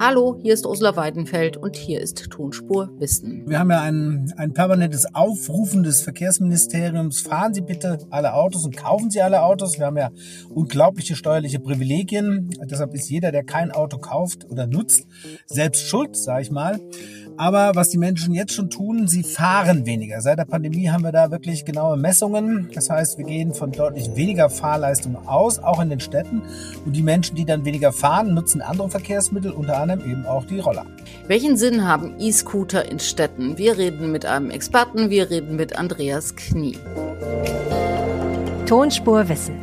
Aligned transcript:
Hallo, 0.00 0.38
hier 0.40 0.54
ist 0.54 0.64
Ursula 0.64 0.94
Weidenfeld 0.94 1.56
und 1.56 1.74
hier 1.74 2.00
ist 2.00 2.30
Tonspur 2.30 2.88
Wissen. 3.00 3.42
Wir 3.48 3.58
haben 3.58 3.72
ja 3.72 3.82
ein, 3.82 4.32
ein 4.36 4.52
permanentes 4.52 5.12
Aufrufen 5.12 5.82
des 5.82 6.02
Verkehrsministeriums. 6.02 7.22
Fahren 7.22 7.52
Sie 7.52 7.62
bitte 7.62 7.98
alle 8.10 8.34
Autos 8.34 8.64
und 8.64 8.76
kaufen 8.76 9.10
Sie 9.10 9.20
alle 9.20 9.42
Autos. 9.42 9.76
Wir 9.80 9.86
haben 9.86 9.96
ja 9.96 10.10
unglaubliche 10.50 11.16
steuerliche 11.16 11.58
Privilegien. 11.58 12.48
Deshalb 12.62 12.94
ist 12.94 13.10
jeder, 13.10 13.32
der 13.32 13.42
kein 13.42 13.72
Auto 13.72 13.98
kauft 13.98 14.48
oder 14.48 14.68
nutzt, 14.68 15.08
selbst 15.46 15.88
schuld, 15.88 16.14
sage 16.14 16.42
ich 16.42 16.52
mal. 16.52 16.78
Aber 17.38 17.76
was 17.76 17.90
die 17.90 17.98
Menschen 17.98 18.34
jetzt 18.34 18.52
schon 18.52 18.68
tun, 18.68 19.06
sie 19.06 19.22
fahren 19.22 19.86
weniger. 19.86 20.20
Seit 20.20 20.40
der 20.40 20.44
Pandemie 20.44 20.90
haben 20.90 21.04
wir 21.04 21.12
da 21.12 21.30
wirklich 21.30 21.64
genaue 21.64 21.96
Messungen. 21.96 22.68
Das 22.74 22.90
heißt, 22.90 23.16
wir 23.16 23.24
gehen 23.24 23.54
von 23.54 23.70
deutlich 23.70 24.16
weniger 24.16 24.50
Fahrleistung 24.50 25.16
aus, 25.28 25.60
auch 25.60 25.80
in 25.80 25.88
den 25.88 26.00
Städten. 26.00 26.42
Und 26.84 26.96
die 26.96 27.02
Menschen, 27.02 27.36
die 27.36 27.44
dann 27.44 27.64
weniger 27.64 27.92
fahren, 27.92 28.34
nutzen 28.34 28.60
andere 28.60 28.90
Verkehrsmittel, 28.90 29.52
unter 29.52 29.78
anderem 29.78 30.00
eben 30.10 30.26
auch 30.26 30.46
die 30.46 30.58
Roller. 30.58 30.84
Welchen 31.28 31.56
Sinn 31.56 31.86
haben 31.86 32.14
E-Scooter 32.18 32.90
in 32.90 32.98
Städten? 32.98 33.56
Wir 33.56 33.78
reden 33.78 34.10
mit 34.10 34.26
einem 34.26 34.50
Experten, 34.50 35.08
wir 35.08 35.30
reden 35.30 35.54
mit 35.54 35.78
Andreas 35.78 36.34
Knie. 36.34 36.76
Tonspur 38.66 39.28
Wissen. 39.28 39.54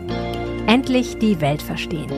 Endlich 0.68 1.18
die 1.20 1.42
Welt 1.42 1.62
verstehen. 1.62 2.10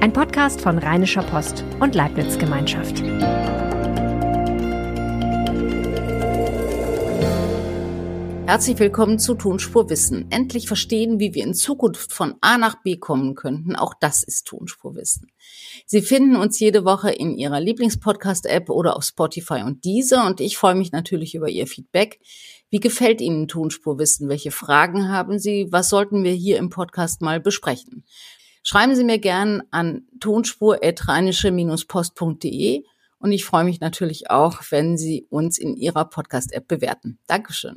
Ein 0.00 0.14
Podcast 0.14 0.62
von 0.62 0.78
Rheinischer 0.78 1.22
Post 1.24 1.62
und 1.78 1.94
Leibniz 1.94 2.38
Gemeinschaft. 2.38 3.02
Herzlich 8.48 8.78
willkommen 8.78 9.18
zu 9.18 9.34
Tonspur 9.34 9.90
Wissen. 9.90 10.30
Endlich 10.30 10.68
verstehen, 10.68 11.20
wie 11.20 11.34
wir 11.34 11.44
in 11.44 11.52
Zukunft 11.52 12.14
von 12.14 12.36
A 12.40 12.56
nach 12.56 12.82
B 12.82 12.96
kommen 12.96 13.34
könnten. 13.34 13.76
Auch 13.76 13.92
das 13.92 14.22
ist 14.22 14.46
Tonspur 14.46 14.94
Wissen. 14.94 15.30
Sie 15.84 16.00
finden 16.00 16.34
uns 16.34 16.58
jede 16.58 16.86
Woche 16.86 17.10
in 17.10 17.36
Ihrer 17.36 17.60
Lieblingspodcast-App 17.60 18.70
oder 18.70 18.96
auf 18.96 19.04
Spotify 19.04 19.64
und 19.66 19.84
diese. 19.84 20.22
Und 20.22 20.40
ich 20.40 20.56
freue 20.56 20.76
mich 20.76 20.92
natürlich 20.92 21.34
über 21.34 21.50
Ihr 21.50 21.66
Feedback. 21.66 22.20
Wie 22.70 22.80
gefällt 22.80 23.20
Ihnen 23.20 23.48
Tonspur 23.48 23.98
Wissen? 23.98 24.30
Welche 24.30 24.50
Fragen 24.50 25.10
haben 25.10 25.38
Sie? 25.38 25.66
Was 25.70 25.90
sollten 25.90 26.24
wir 26.24 26.32
hier 26.32 26.56
im 26.56 26.70
Podcast 26.70 27.20
mal 27.20 27.40
besprechen? 27.40 28.02
Schreiben 28.62 28.96
Sie 28.96 29.04
mir 29.04 29.18
gern 29.18 29.62
an 29.70 30.06
tonspur-post.de 30.20 32.82
und 33.20 33.32
ich 33.32 33.44
freue 33.44 33.64
mich 33.64 33.80
natürlich 33.80 34.30
auch, 34.30 34.62
wenn 34.70 34.96
Sie 34.96 35.26
uns 35.30 35.58
in 35.58 35.76
Ihrer 35.76 36.04
Podcast-App 36.04 36.68
bewerten. 36.68 37.18
Dankeschön. 37.26 37.74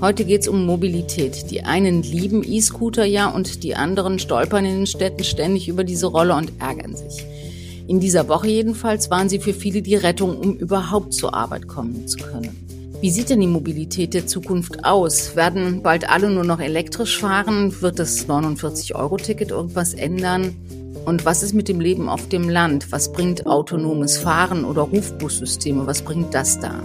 Heute 0.00 0.24
geht 0.24 0.42
es 0.42 0.48
um 0.48 0.64
Mobilität. 0.64 1.50
Die 1.50 1.62
einen 1.62 2.02
lieben 2.02 2.44
E-Scooter 2.44 3.04
ja 3.04 3.28
und 3.28 3.64
die 3.64 3.74
anderen 3.74 4.18
stolpern 4.18 4.64
in 4.64 4.76
den 4.76 4.86
Städten 4.86 5.24
ständig 5.24 5.68
über 5.68 5.84
diese 5.84 6.06
Rolle 6.06 6.34
und 6.34 6.52
ärgern 6.60 6.94
sich. 6.94 7.24
In 7.88 8.00
dieser 8.00 8.28
Woche 8.28 8.48
jedenfalls 8.48 9.10
waren 9.10 9.28
sie 9.28 9.38
für 9.38 9.54
viele 9.54 9.82
die 9.82 9.96
Rettung, 9.96 10.38
um 10.38 10.56
überhaupt 10.56 11.14
zur 11.14 11.34
Arbeit 11.34 11.68
kommen 11.68 12.06
zu 12.08 12.18
können. 12.18 12.66
Wie 13.00 13.10
sieht 13.10 13.30
denn 13.30 13.40
die 13.40 13.46
Mobilität 13.46 14.14
der 14.14 14.26
Zukunft 14.26 14.84
aus? 14.84 15.36
Werden 15.36 15.82
bald 15.82 16.08
alle 16.08 16.30
nur 16.30 16.44
noch 16.44 16.60
elektrisch 16.60 17.18
fahren? 17.18 17.80
Wird 17.82 17.98
das 17.98 18.26
49-Euro-Ticket 18.26 19.50
irgendwas 19.50 19.94
ändern? 19.94 20.56
Und 21.06 21.24
was 21.24 21.44
ist 21.44 21.52
mit 21.52 21.68
dem 21.68 21.78
Leben 21.78 22.08
auf 22.08 22.28
dem 22.28 22.48
Land? 22.48 22.90
Was 22.90 23.12
bringt 23.12 23.46
autonomes 23.46 24.18
Fahren 24.18 24.64
oder 24.64 24.82
Rufbussysteme? 24.82 25.86
Was 25.86 26.02
bringt 26.02 26.34
das 26.34 26.58
da? 26.58 26.82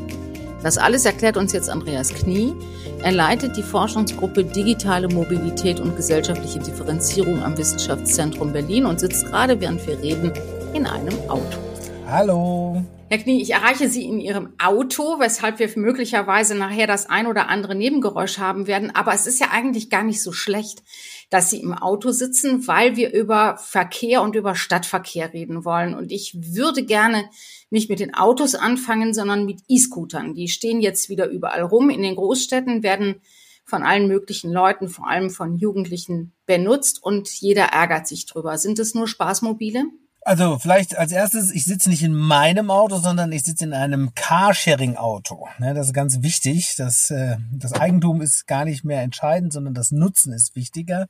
Das 0.61 0.77
alles 0.77 1.05
erklärt 1.05 1.37
uns 1.37 1.53
jetzt 1.53 1.71
Andreas 1.71 2.13
Knie. 2.13 2.53
Er 3.01 3.13
leitet 3.13 3.57
die 3.57 3.63
Forschungsgruppe 3.63 4.43
Digitale 4.43 5.07
Mobilität 5.07 5.79
und 5.79 5.95
gesellschaftliche 5.95 6.59
Differenzierung 6.59 7.41
am 7.41 7.57
Wissenschaftszentrum 7.57 8.53
Berlin 8.53 8.85
und 8.85 8.99
sitzt 8.99 9.25
gerade, 9.25 9.59
während 9.59 9.87
wir 9.87 9.99
reden, 9.99 10.31
in 10.75 10.85
einem 10.85 11.17
Auto. 11.27 11.57
Hallo. 12.05 12.85
Herr 13.09 13.17
Knie, 13.17 13.41
ich 13.41 13.51
erreiche 13.51 13.89
Sie 13.89 14.05
in 14.05 14.19
Ihrem 14.19 14.53
Auto, 14.63 15.19
weshalb 15.19 15.59
wir 15.59 15.69
möglicherweise 15.75 16.55
nachher 16.55 16.87
das 16.87 17.09
ein 17.09 17.25
oder 17.25 17.49
andere 17.49 17.73
Nebengeräusch 17.73 18.37
haben 18.37 18.67
werden. 18.67 18.95
Aber 18.95 19.13
es 19.13 19.25
ist 19.25 19.41
ja 19.41 19.47
eigentlich 19.51 19.89
gar 19.89 20.03
nicht 20.03 20.21
so 20.21 20.31
schlecht, 20.31 20.83
dass 21.31 21.49
Sie 21.49 21.61
im 21.61 21.73
Auto 21.73 22.11
sitzen, 22.11 22.67
weil 22.67 22.97
wir 22.97 23.13
über 23.13 23.57
Verkehr 23.57 24.21
und 24.21 24.35
über 24.35 24.53
Stadtverkehr 24.53 25.33
reden 25.33 25.63
wollen. 25.63 25.95
Und 25.95 26.11
ich 26.11 26.35
würde 26.53 26.83
gerne 26.83 27.29
nicht 27.69 27.89
mit 27.89 28.01
den 28.01 28.13
Autos 28.13 28.53
anfangen, 28.53 29.13
sondern 29.13 29.45
mit 29.45 29.61
E-Scootern. 29.69 30.35
Die 30.35 30.49
stehen 30.49 30.81
jetzt 30.81 31.07
wieder 31.07 31.29
überall 31.29 31.61
rum. 31.61 31.89
In 31.89 32.01
den 32.01 32.17
Großstädten 32.17 32.83
werden 32.83 33.21
von 33.63 33.81
allen 33.81 34.09
möglichen 34.09 34.51
Leuten, 34.51 34.89
vor 34.89 35.07
allem 35.07 35.29
von 35.29 35.55
Jugendlichen, 35.55 36.33
benutzt 36.45 37.01
und 37.01 37.29
jeder 37.29 37.67
ärgert 37.67 38.07
sich 38.07 38.25
drüber. 38.25 38.57
Sind 38.57 38.77
es 38.77 38.93
nur 38.93 39.07
Spaßmobile? 39.07 39.85
Also 40.23 40.59
vielleicht 40.59 40.97
als 40.97 41.11
erstes, 41.11 41.51
ich 41.51 41.65
sitze 41.65 41.89
nicht 41.89 42.03
in 42.03 42.13
meinem 42.13 42.69
Auto, 42.69 42.97
sondern 42.97 43.31
ich 43.31 43.43
sitze 43.43 43.63
in 43.65 43.73
einem 43.73 44.13
Carsharing-Auto. 44.13 45.47
Das 45.59 45.87
ist 45.87 45.93
ganz 45.93 46.21
wichtig. 46.21 46.75
Das, 46.77 47.09
äh, 47.09 47.37
das 47.51 47.73
Eigentum 47.73 48.21
ist 48.21 48.45
gar 48.45 48.65
nicht 48.65 48.83
mehr 48.83 49.01
entscheidend, 49.01 49.51
sondern 49.51 49.73
das 49.73 49.91
Nutzen 49.91 50.31
ist 50.31 50.55
wichtiger. 50.55 51.07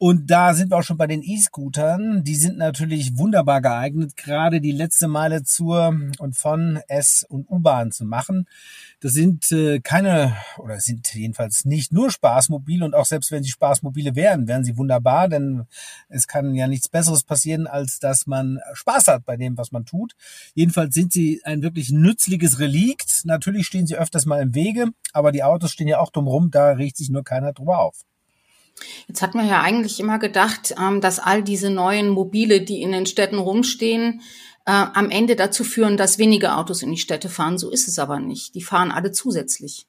Und 0.00 0.30
da 0.30 0.54
sind 0.54 0.70
wir 0.70 0.76
auch 0.76 0.84
schon 0.84 0.96
bei 0.96 1.08
den 1.08 1.24
E-Scootern. 1.24 2.22
Die 2.22 2.36
sind 2.36 2.56
natürlich 2.56 3.18
wunderbar 3.18 3.60
geeignet, 3.60 4.16
gerade 4.16 4.60
die 4.60 4.70
letzte 4.70 5.08
Meile 5.08 5.42
zur 5.42 5.92
und 6.20 6.36
von 6.36 6.78
S- 6.86 7.26
und 7.28 7.50
U-Bahn 7.50 7.90
zu 7.90 8.04
machen. 8.04 8.46
Das 9.00 9.12
sind 9.12 9.50
äh, 9.50 9.80
keine 9.80 10.36
oder 10.58 10.78
sind 10.78 11.12
jedenfalls 11.14 11.64
nicht 11.64 11.92
nur 11.92 12.12
Spaßmobile 12.12 12.84
und 12.84 12.94
auch 12.94 13.06
selbst 13.06 13.32
wenn 13.32 13.42
sie 13.42 13.50
Spaßmobile 13.50 14.14
wären, 14.14 14.46
wären 14.46 14.62
sie 14.62 14.76
wunderbar, 14.76 15.28
denn 15.28 15.66
es 16.08 16.28
kann 16.28 16.54
ja 16.54 16.68
nichts 16.68 16.88
Besseres 16.88 17.24
passieren, 17.24 17.66
als 17.66 17.98
dass 17.98 18.28
man 18.28 18.60
Spaß 18.74 19.08
hat 19.08 19.24
bei 19.24 19.36
dem, 19.36 19.58
was 19.58 19.72
man 19.72 19.84
tut. 19.84 20.12
Jedenfalls 20.54 20.94
sind 20.94 21.12
sie 21.12 21.40
ein 21.42 21.62
wirklich 21.62 21.90
nützliches 21.90 22.60
Relikt. 22.60 23.22
Natürlich 23.24 23.66
stehen 23.66 23.88
sie 23.88 23.96
öfters 23.96 24.26
mal 24.26 24.40
im 24.40 24.54
Wege, 24.54 24.90
aber 25.12 25.32
die 25.32 25.42
Autos 25.42 25.72
stehen 25.72 25.88
ja 25.88 25.98
auch 25.98 26.12
drumherum, 26.12 26.52
da 26.52 26.70
riecht 26.70 26.96
sich 26.96 27.10
nur 27.10 27.24
keiner 27.24 27.52
drüber 27.52 27.80
auf. 27.80 28.04
Jetzt 29.06 29.22
hat 29.22 29.34
man 29.34 29.48
ja 29.48 29.60
eigentlich 29.60 30.00
immer 30.00 30.18
gedacht, 30.18 30.74
ähm, 30.78 31.00
dass 31.00 31.18
all 31.18 31.42
diese 31.42 31.70
neuen 31.70 32.08
Mobile, 32.08 32.60
die 32.60 32.82
in 32.82 32.92
den 32.92 33.06
Städten 33.06 33.38
rumstehen, 33.38 34.20
äh, 34.66 34.70
am 34.70 35.10
Ende 35.10 35.36
dazu 35.36 35.64
führen, 35.64 35.96
dass 35.96 36.18
weniger 36.18 36.58
Autos 36.58 36.82
in 36.82 36.90
die 36.90 36.98
Städte 36.98 37.28
fahren. 37.28 37.58
So 37.58 37.70
ist 37.70 37.88
es 37.88 37.98
aber 37.98 38.20
nicht. 38.20 38.54
Die 38.54 38.62
fahren 38.62 38.90
alle 38.90 39.12
zusätzlich. 39.12 39.86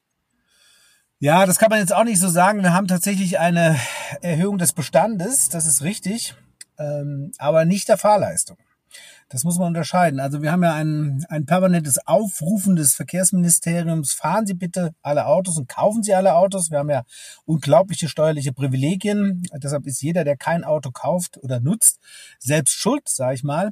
Ja, 1.18 1.44
das 1.44 1.58
kann 1.58 1.68
man 1.68 1.80
jetzt 1.80 1.94
auch 1.94 2.04
nicht 2.04 2.18
so 2.18 2.28
sagen. 2.28 2.62
Wir 2.62 2.72
haben 2.72 2.88
tatsächlich 2.88 3.38
eine 3.38 3.78
Erhöhung 4.22 4.56
des 4.56 4.72
Bestandes, 4.72 5.50
das 5.50 5.66
ist 5.66 5.82
richtig, 5.82 6.34
ähm, 6.78 7.32
aber 7.36 7.66
nicht 7.66 7.90
der 7.90 7.98
Fahrleistung. 7.98 8.56
Das 9.32 9.44
muss 9.44 9.58
man 9.58 9.68
unterscheiden. 9.68 10.18
Also 10.18 10.42
wir 10.42 10.50
haben 10.50 10.64
ja 10.64 10.74
ein, 10.74 11.24
ein 11.28 11.46
permanentes 11.46 12.04
Aufrufen 12.04 12.74
des 12.74 12.94
Verkehrsministeriums. 12.94 14.12
Fahren 14.12 14.44
Sie 14.44 14.54
bitte 14.54 14.92
alle 15.02 15.26
Autos 15.26 15.56
und 15.56 15.68
kaufen 15.68 16.02
Sie 16.02 16.12
alle 16.12 16.34
Autos. 16.34 16.72
Wir 16.72 16.78
haben 16.78 16.90
ja 16.90 17.04
unglaubliche 17.44 18.08
steuerliche 18.08 18.52
Privilegien. 18.52 19.46
Deshalb 19.54 19.86
ist 19.86 20.02
jeder, 20.02 20.24
der 20.24 20.36
kein 20.36 20.64
Auto 20.64 20.90
kauft 20.90 21.38
oder 21.44 21.60
nutzt, 21.60 22.00
selbst 22.40 22.74
schuld, 22.74 23.08
sage 23.08 23.36
ich 23.36 23.44
mal. 23.44 23.70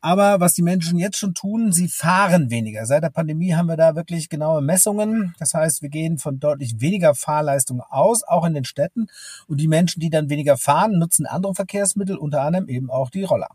Aber 0.00 0.38
was 0.38 0.54
die 0.54 0.62
Menschen 0.62 1.00
jetzt 1.00 1.16
schon 1.16 1.34
tun, 1.34 1.72
sie 1.72 1.88
fahren 1.88 2.50
weniger. 2.50 2.86
Seit 2.86 3.02
der 3.02 3.10
Pandemie 3.10 3.54
haben 3.54 3.66
wir 3.66 3.76
da 3.76 3.96
wirklich 3.96 4.28
genaue 4.28 4.62
Messungen. 4.62 5.34
Das 5.40 5.52
heißt, 5.52 5.82
wir 5.82 5.88
gehen 5.88 6.18
von 6.18 6.38
deutlich 6.38 6.80
weniger 6.80 7.16
Fahrleistung 7.16 7.80
aus, 7.80 8.22
auch 8.22 8.44
in 8.44 8.54
den 8.54 8.64
Städten. 8.64 9.08
Und 9.48 9.60
die 9.60 9.68
Menschen, 9.68 9.98
die 9.98 10.10
dann 10.10 10.30
weniger 10.30 10.56
fahren, 10.56 11.00
nutzen 11.00 11.26
andere 11.26 11.56
Verkehrsmittel, 11.56 12.16
unter 12.16 12.42
anderem 12.42 12.68
eben 12.68 12.88
auch 12.88 13.10
die 13.10 13.24
Roller. 13.24 13.48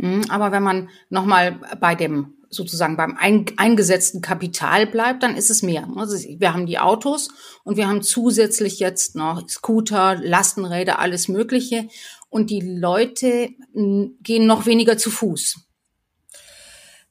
Hm, 0.00 0.22
aber 0.28 0.50
wenn 0.50 0.62
man 0.62 0.88
nochmal 1.10 1.60
bei 1.80 1.94
dem 1.94 2.34
sozusagen 2.48 2.96
beim 2.96 3.16
eingesetzten 3.16 4.20
Kapital 4.20 4.86
bleibt, 4.86 5.22
dann 5.22 5.36
ist 5.36 5.50
es 5.50 5.62
mehr. 5.62 5.88
Also 5.94 6.16
wir 6.16 6.52
haben 6.52 6.66
die 6.66 6.80
Autos 6.80 7.28
und 7.62 7.76
wir 7.76 7.86
haben 7.86 8.02
zusätzlich 8.02 8.80
jetzt 8.80 9.14
noch 9.14 9.48
Scooter, 9.48 10.16
Lastenräder, 10.16 10.98
alles 10.98 11.28
Mögliche. 11.28 11.88
Und 12.28 12.50
die 12.50 12.60
Leute 12.60 13.50
hm, 13.72 14.16
gehen 14.22 14.46
noch 14.46 14.66
weniger 14.66 14.98
zu 14.98 15.10
Fuß. 15.10 15.58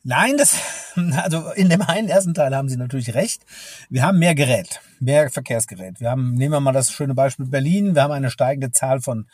Nein, 0.04 0.38
das, 0.38 0.56
also 1.24 1.52
in 1.52 1.70
dem 1.70 1.82
einen 1.82 2.08
ersten 2.08 2.34
Teil 2.34 2.56
haben 2.56 2.70
Sie 2.70 2.78
natürlich 2.78 3.14
recht. 3.14 3.44
Wir 3.90 4.04
haben 4.04 4.20
mehr 4.20 4.36
Gerät, 4.36 4.80
mehr 5.00 5.30
Verkehrsgerät. 5.30 6.00
Wir 6.00 6.10
haben, 6.12 6.36
nehmen 6.36 6.54
wir 6.54 6.60
mal 6.60 6.72
das 6.72 6.92
schöne 6.92 7.16
Beispiel 7.16 7.46
Berlin. 7.46 7.96
Wir 7.96 8.04
haben 8.04 8.12
eine 8.12 8.30
steigende 8.30 8.72
Zahl 8.72 9.02
von 9.02 9.28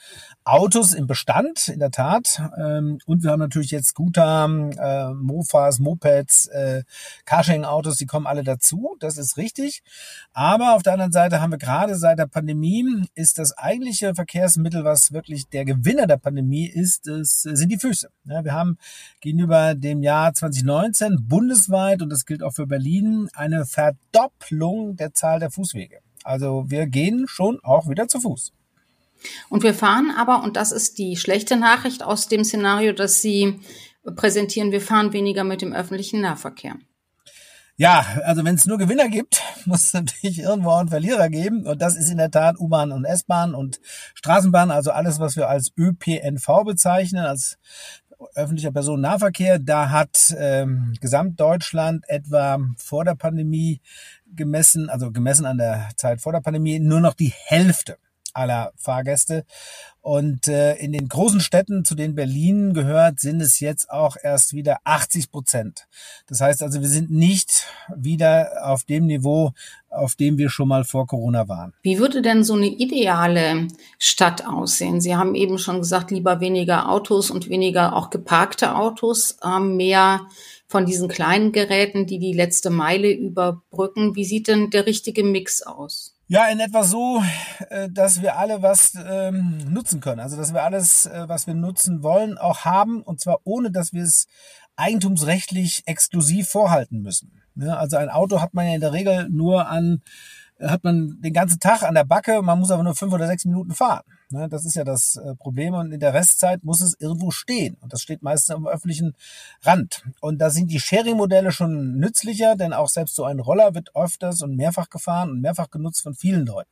Autos 0.44 0.94
im 0.94 1.08
Bestand, 1.08 1.68
in 1.68 1.80
der 1.80 1.92
Tat. 1.92 2.42
Ähm, 2.58 3.00
und 3.06 3.24
wir 3.24 3.32
haben 3.32 3.40
natürlich 3.40 3.72
jetzt 3.72 3.90
Scooter, 3.90 4.50
äh, 4.80 5.14
Mofas, 5.14 5.80
Mopeds, 5.80 6.48
äh, 6.48 6.84
Carsharing-Autos, 7.26 7.98
die 7.98 8.06
kommen 8.06 8.28
alle 8.28 8.44
dazu. 8.44 8.96
Das 9.00 9.18
ist 9.18 9.38
richtig. 9.38 9.84
Aber 10.34 10.76
auf 10.76 10.84
der 10.84 10.94
anderen 10.94 11.12
Seite 11.12 11.42
haben 11.42 11.52
wir 11.52 11.58
gerade 11.58 11.96
seit 11.96 12.20
der 12.20 12.28
Pandemie 12.28 13.06
ist 13.14 13.38
das 13.40 13.58
eigentliche 13.58 14.16
Verkehrsmittel, 14.16 14.84
was 14.84 15.12
wirklich 15.12 15.48
der 15.50 15.66
Gewinner 15.66 16.08
der 16.08 16.18
Pandemie 16.18 16.66
ist, 16.68 17.08
das 17.08 17.42
sind 17.42 17.72
die 17.72 17.78
Füße. 17.78 18.10
Wir 18.24 18.54
haben 18.54 18.78
gegenüber 19.22 19.76
dem 19.76 20.02
Jahr 20.02 20.34
20 20.34 20.56
2019 20.56 21.30
bundesweit, 21.56 22.02
und 22.02 22.10
das 22.10 22.26
gilt 22.26 22.44
auch 22.44 22.54
für 22.54 22.68
Berlin, 22.68 23.30
eine 23.34 23.66
Verdopplung 23.66 24.96
der 24.96 25.14
Zahl 25.14 25.40
der 25.40 25.52
Fußwege. 25.52 26.00
Also 26.24 26.66
wir 26.68 26.88
gehen 26.88 27.26
schon 27.28 27.60
auch 27.64 27.88
wieder 27.88 28.08
zu 28.08 28.20
Fuß. 28.20 28.52
Und 29.50 29.64
wir 29.64 29.74
fahren 29.74 30.12
aber, 30.16 30.44
und 30.44 30.58
das 30.58 30.72
ist 30.72 30.98
die 30.98 31.16
schlechte 31.16 31.56
Nachricht 31.56 32.04
aus 32.04 32.28
dem 32.28 32.44
Szenario, 32.44 32.94
dass 32.94 33.22
Sie 33.22 33.60
präsentieren, 34.16 34.72
wir 34.72 34.82
fahren 34.82 35.14
weniger 35.14 35.44
mit 35.44 35.62
dem 35.62 35.74
öffentlichen 35.74 36.22
Nahverkehr. 36.22 36.76
Ja, 37.78 38.06
also 38.24 38.46
wenn 38.46 38.56
es 38.56 38.66
nur 38.66 38.78
Gewinner 38.78 39.10
gibt, 39.10 39.42
muss 39.66 39.84
es 39.84 39.94
natürlich 39.94 40.40
irgendwo 40.40 40.70
auch 40.70 40.80
einen 40.80 40.90
Verlierer 40.90 41.30
geben. 41.30 41.66
Und 41.66 41.82
das 41.82 41.96
ist 41.96 42.10
in 42.10 42.18
der 42.18 42.32
Tat 42.32 42.58
U-Bahn 42.60 42.92
und 42.92 43.06
S-Bahn 43.06 43.54
und 43.54 43.80
Straßenbahn, 44.14 44.72
also 44.72 44.92
alles, 44.92 45.20
was 45.20 45.36
wir 45.36 45.50
als 45.50 45.72
ÖPNV 45.78 46.64
bezeichnen, 46.66 47.26
als 47.26 47.58
öffentlicher 48.36 48.72
Personennahverkehr. 48.72 49.60
Da 49.60 49.90
hat 49.90 50.36
ähm, 50.38 50.94
Gesamtdeutschland 51.02 52.04
etwa 52.08 52.60
vor 52.78 53.06
der 53.06 53.16
Pandemie 53.16 53.82
gemessen, 54.36 54.90
also 54.90 55.12
gemessen 55.12 55.46
an 55.46 55.58
der 55.58 55.90
Zeit 55.96 56.22
vor 56.22 56.32
der 56.32 56.42
Pandemie, 56.42 56.80
nur 56.80 57.00
noch 57.00 57.14
die 57.14 57.34
Hälfte 57.36 57.98
aller 58.36 58.72
Fahrgäste. 58.76 59.46
Und 60.02 60.48
äh, 60.48 60.76
in 60.76 60.92
den 60.92 61.10
großen 61.10 61.40
Städten, 61.40 61.84
zu 61.84 61.96
denen 61.96 62.14
Berlin 62.14 62.76
gehört, 62.76 63.20
sind 63.20 63.42
es 63.42 63.60
jetzt 63.60 63.90
auch 63.90 64.18
erst 64.22 64.54
wieder 64.54 64.78
80 64.84 65.32
Prozent. 65.32 65.88
Das 66.28 66.42
heißt 66.42 66.62
also, 66.62 66.82
wir 66.82 66.88
sind 66.88 67.10
nicht 67.10 67.66
wieder 67.96 68.52
auf 68.64 68.84
dem 68.84 69.08
Niveau, 69.08 69.54
auf 69.90 70.14
dem 70.14 70.38
wir 70.38 70.50
schon 70.50 70.68
mal 70.68 70.84
vor 70.84 71.08
Corona 71.08 71.48
waren. 71.48 71.74
Wie 71.82 71.98
würde 71.98 72.22
denn 72.22 72.44
so 72.44 72.54
eine 72.54 72.68
ideale 72.68 73.68
Stadt 73.98 74.46
aussehen? 74.46 75.02
Sie 75.02 75.16
haben 75.16 75.34
eben 75.34 75.58
schon 75.58 75.80
gesagt, 75.80 76.12
lieber 76.12 76.40
weniger 76.40 76.90
Autos 76.90 77.32
und 77.32 77.50
weniger 77.50 77.96
auch 77.96 78.12
geparkte 78.12 78.76
Autos, 78.76 79.38
äh, 79.44 79.60
mehr 79.60 80.22
von 80.68 80.86
diesen 80.86 81.08
kleinen 81.08 81.52
Geräten, 81.52 82.06
die 82.06 82.20
die 82.20 82.34
letzte 82.34 82.70
Meile 82.70 83.12
überbrücken. 83.12 84.16
Wie 84.16 84.26
sieht 84.26 84.48
denn 84.48 84.70
der 84.70 84.86
richtige 84.86 85.24
Mix 85.24 85.62
aus? 85.62 86.16
Ja, 86.28 86.48
in 86.48 86.60
etwa 86.60 86.84
so, 86.84 87.22
äh, 87.70 87.88
dass 87.92 88.22
wir 88.22 88.38
alle 88.38 88.64
was 88.64 88.94
ähm, 88.96 89.60
nutzen 89.70 90.02
können. 90.02 90.20
Also 90.20 90.38
dass 90.38 90.54
wir 90.54 90.64
alles, 90.64 91.06
äh, 91.06 91.26
was 91.28 91.46
wir 91.46 91.54
nutzen 91.54 92.02
wollen, 92.02 92.38
auch 92.38 92.66
haben. 92.66 93.04
Und 93.04 93.22
zwar 93.22 93.42
ohne, 93.44 93.72
dass 93.72 93.94
wir 93.94 94.04
es 94.04 94.26
eigentumsrechtlich 94.76 95.84
exklusiv 95.86 96.50
vorhalten 96.50 97.02
müssen. 97.02 97.42
Ja, 97.56 97.78
also 97.78 97.98
ein 97.98 98.10
Auto 98.10 98.42
hat 98.42 98.54
man 98.54 98.68
ja 98.68 98.74
in 98.74 98.82
der 98.82 98.92
Regel 98.92 99.30
nur 99.30 99.68
an 99.68 100.02
hat 100.60 100.84
man 100.84 101.20
den 101.22 101.34
ganzen 101.34 101.60
Tag 101.60 101.84
an 101.84 101.96
der 101.96 102.06
Backe, 102.06 102.42
man 102.42 102.60
muss 102.60 102.72
aber 102.72 102.84
nur 102.84 102.96
fünf 102.96 103.14
oder 103.14 103.28
sechs 103.28 103.46
Minuten 103.46 103.74
fahren. 103.74 104.04
Ne, 104.32 104.50
das 104.50 104.66
ist 104.66 104.76
ja 104.76 104.84
das 104.84 105.18
äh, 105.18 105.36
Problem 105.36 105.76
und 105.76 105.92
in 105.92 106.00
der 106.00 106.16
Restzeit 106.16 106.64
muss 106.64 106.82
es 106.82 106.96
irgendwo 107.00 107.30
stehen 107.30 107.78
und 107.82 107.94
das 107.94 108.02
steht 108.02 108.24
meistens 108.24 108.56
am 108.56 108.68
öffentlichen 108.68 109.16
Rand. 109.62 110.04
Und 110.20 110.40
da 110.40 110.50
sind 110.50 110.72
die 110.72 110.80
Sharing-Modelle 110.80 111.52
schon 111.52 111.98
nützlicher, 111.98 112.56
denn 112.56 112.74
auch 112.74 112.90
selbst 112.90 113.16
so 113.16 113.24
ein 113.24 113.40
Roller 113.40 113.76
wird 113.76 113.96
öfters 113.96 114.42
und 114.42 114.56
mehrfach 114.56 114.90
gefahren 114.90 115.30
und 115.30 115.42
mehrfach 115.42 115.70
genutzt 115.70 116.02
von 116.02 116.16
vielen 116.16 116.48
Leuten. 116.48 116.70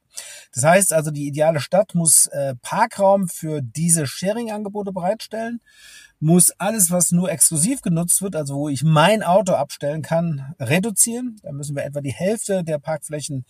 Das 0.53 0.63
heißt 0.63 0.93
also, 0.93 1.11
die 1.11 1.27
ideale 1.27 1.59
Stadt 1.59 1.93
muss 1.93 2.25
äh, 2.27 2.55
Parkraum 2.61 3.27
für 3.27 3.61
diese 3.61 4.07
Sharing-Angebote 4.07 4.91
bereitstellen 4.91 5.61
muss 6.23 6.51
alles, 6.57 6.89
was 6.89 7.11
nur 7.11 7.29
exklusiv 7.29 7.81
genutzt 7.81 8.21
wird, 8.21 8.37
also 8.37 8.55
wo 8.55 8.69
ich 8.69 8.81
mein 8.81 9.23
Auto 9.23 9.53
abstellen 9.53 10.01
kann, 10.01 10.55
reduzieren. 10.57 11.35
Da 11.43 11.51
müssen 11.51 11.75
wir 11.75 11.83
etwa 11.83 11.99
die 11.99 12.13
Hälfte 12.13 12.63
der 12.63 12.79
Parkflächen 12.79 13.43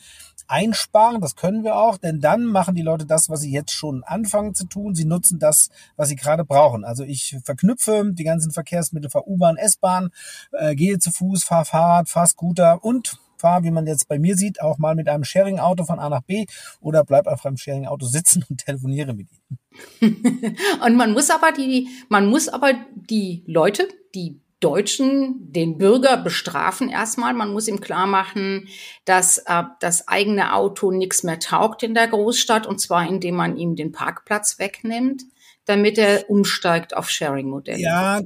einsparen. 0.48 1.22
Das 1.22 1.36
können 1.36 1.64
wir 1.64 1.76
auch, 1.76 2.00
denn 2.00 2.20
dann 2.20 2.46
machen 2.46 2.74
die 2.74 2.82
Leute 2.82 3.06
das, 3.06 3.30
was 3.30 3.42
sie 3.42 3.52
jetzt 3.52 3.74
schon 3.74 4.04
anfangen 4.04 4.56
zu 4.56 4.66
tun. 4.66 4.96
Sie 4.96 5.06
nutzen 5.06 5.38
das, 5.38 5.70
was 5.98 6.10
sie 6.10 6.16
gerade 6.16 6.46
brauchen. 6.46 6.84
Also 6.84 7.04
ich 7.04 7.38
verknüpfe 7.44 8.10
die 8.12 8.24
ganzen 8.24 8.52
Verkehrsmittel, 8.52 9.12
fahre 9.12 9.30
U-Bahn, 9.30 9.58
S-Bahn, 9.58 10.10
äh, 10.52 10.74
gehe 10.74 10.98
zu 10.98 11.12
Fuß, 11.12 11.44
fahre 11.44 11.66
Fahrrad, 11.66 12.10
fahre 12.10 12.28
Scooter 12.28 12.84
und 12.84 13.20
fahre, 13.44 13.64
wie 13.64 13.72
man 13.72 13.86
jetzt 13.86 14.08
bei 14.08 14.18
mir 14.18 14.38
sieht, 14.38 14.62
auch 14.62 14.78
mal 14.78 14.96
mit 14.96 15.10
einem 15.10 15.26
Sharing-Auto 15.26 15.84
von 15.84 16.00
A 16.00 16.10
nach 16.10 16.24
B 16.24 16.46
oder 16.80 17.04
bleib 17.04 17.28
auf 17.28 17.46
einem 17.46 17.58
Sharing-Auto 17.58 18.06
sitzen 18.06 18.46
und 18.50 18.66
telefoniere 18.66 19.14
mit 19.14 19.28
ihm. 19.32 19.58
und 20.86 20.96
man 20.96 21.12
muss 21.12 21.30
aber 21.30 21.52
die, 21.52 21.90
man 22.08 22.28
muss 22.28 22.48
aber 22.48 22.74
die 22.96 23.44
Leute, 23.46 23.88
die 24.16 24.40
Deutschen, 24.62 25.52
den 25.52 25.78
Bürger 25.78 26.16
bestrafen 26.16 26.88
erstmal. 26.88 27.34
Man 27.34 27.52
muss 27.52 27.68
ihm 27.68 27.82
klar 27.82 28.08
machen, 28.08 28.70
dass 29.04 29.40
äh, 29.40 29.64
das 29.82 30.08
eigene 30.08 30.54
Auto 30.54 30.90
nichts 30.90 31.24
mehr 31.24 31.40
taugt 31.40 31.84
in 31.84 31.94
der 31.94 32.08
Großstadt 32.08 32.66
und 32.66 32.80
zwar 32.80 33.06
indem 33.06 33.36
man 33.36 33.58
ihm 33.58 33.76
den 33.76 33.92
Parkplatz 33.92 34.60
wegnimmt, 34.60 35.24
damit 35.66 35.98
er 35.98 36.30
umsteigt 36.30 36.96
auf 36.96 37.10
Sharing-Modelle. 37.10 37.82
Ja, 37.82 38.22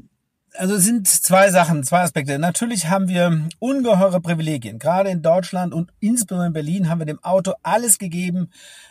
also 0.58 0.76
es 0.76 0.84
sind 0.84 1.08
zwei 1.08 1.50
Sachen, 1.52 1.84
zwei 1.84 2.02
Aspekte. 2.02 2.38
Natürlich 2.40 2.88
haben 2.88 3.08
wir 3.08 3.48
ungeheure 3.60 4.20
Privilegien. 4.22 4.80
Gerade 4.80 5.10
in 5.10 5.22
Deutschland 5.22 5.74
und 5.74 5.92
insbesondere 6.00 6.48
in 6.48 6.54
Berlin 6.54 6.90
haben 6.90 7.00
wir 7.00 7.06
dem 7.06 7.24
Auto 7.24 7.54
alles 7.64 7.98
gegeben, 7.98 8.50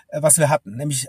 äh, 0.09 0.23
was 0.23 0.39
wir 0.39 0.49
hatten, 0.49 0.77
nämlich 0.77 1.07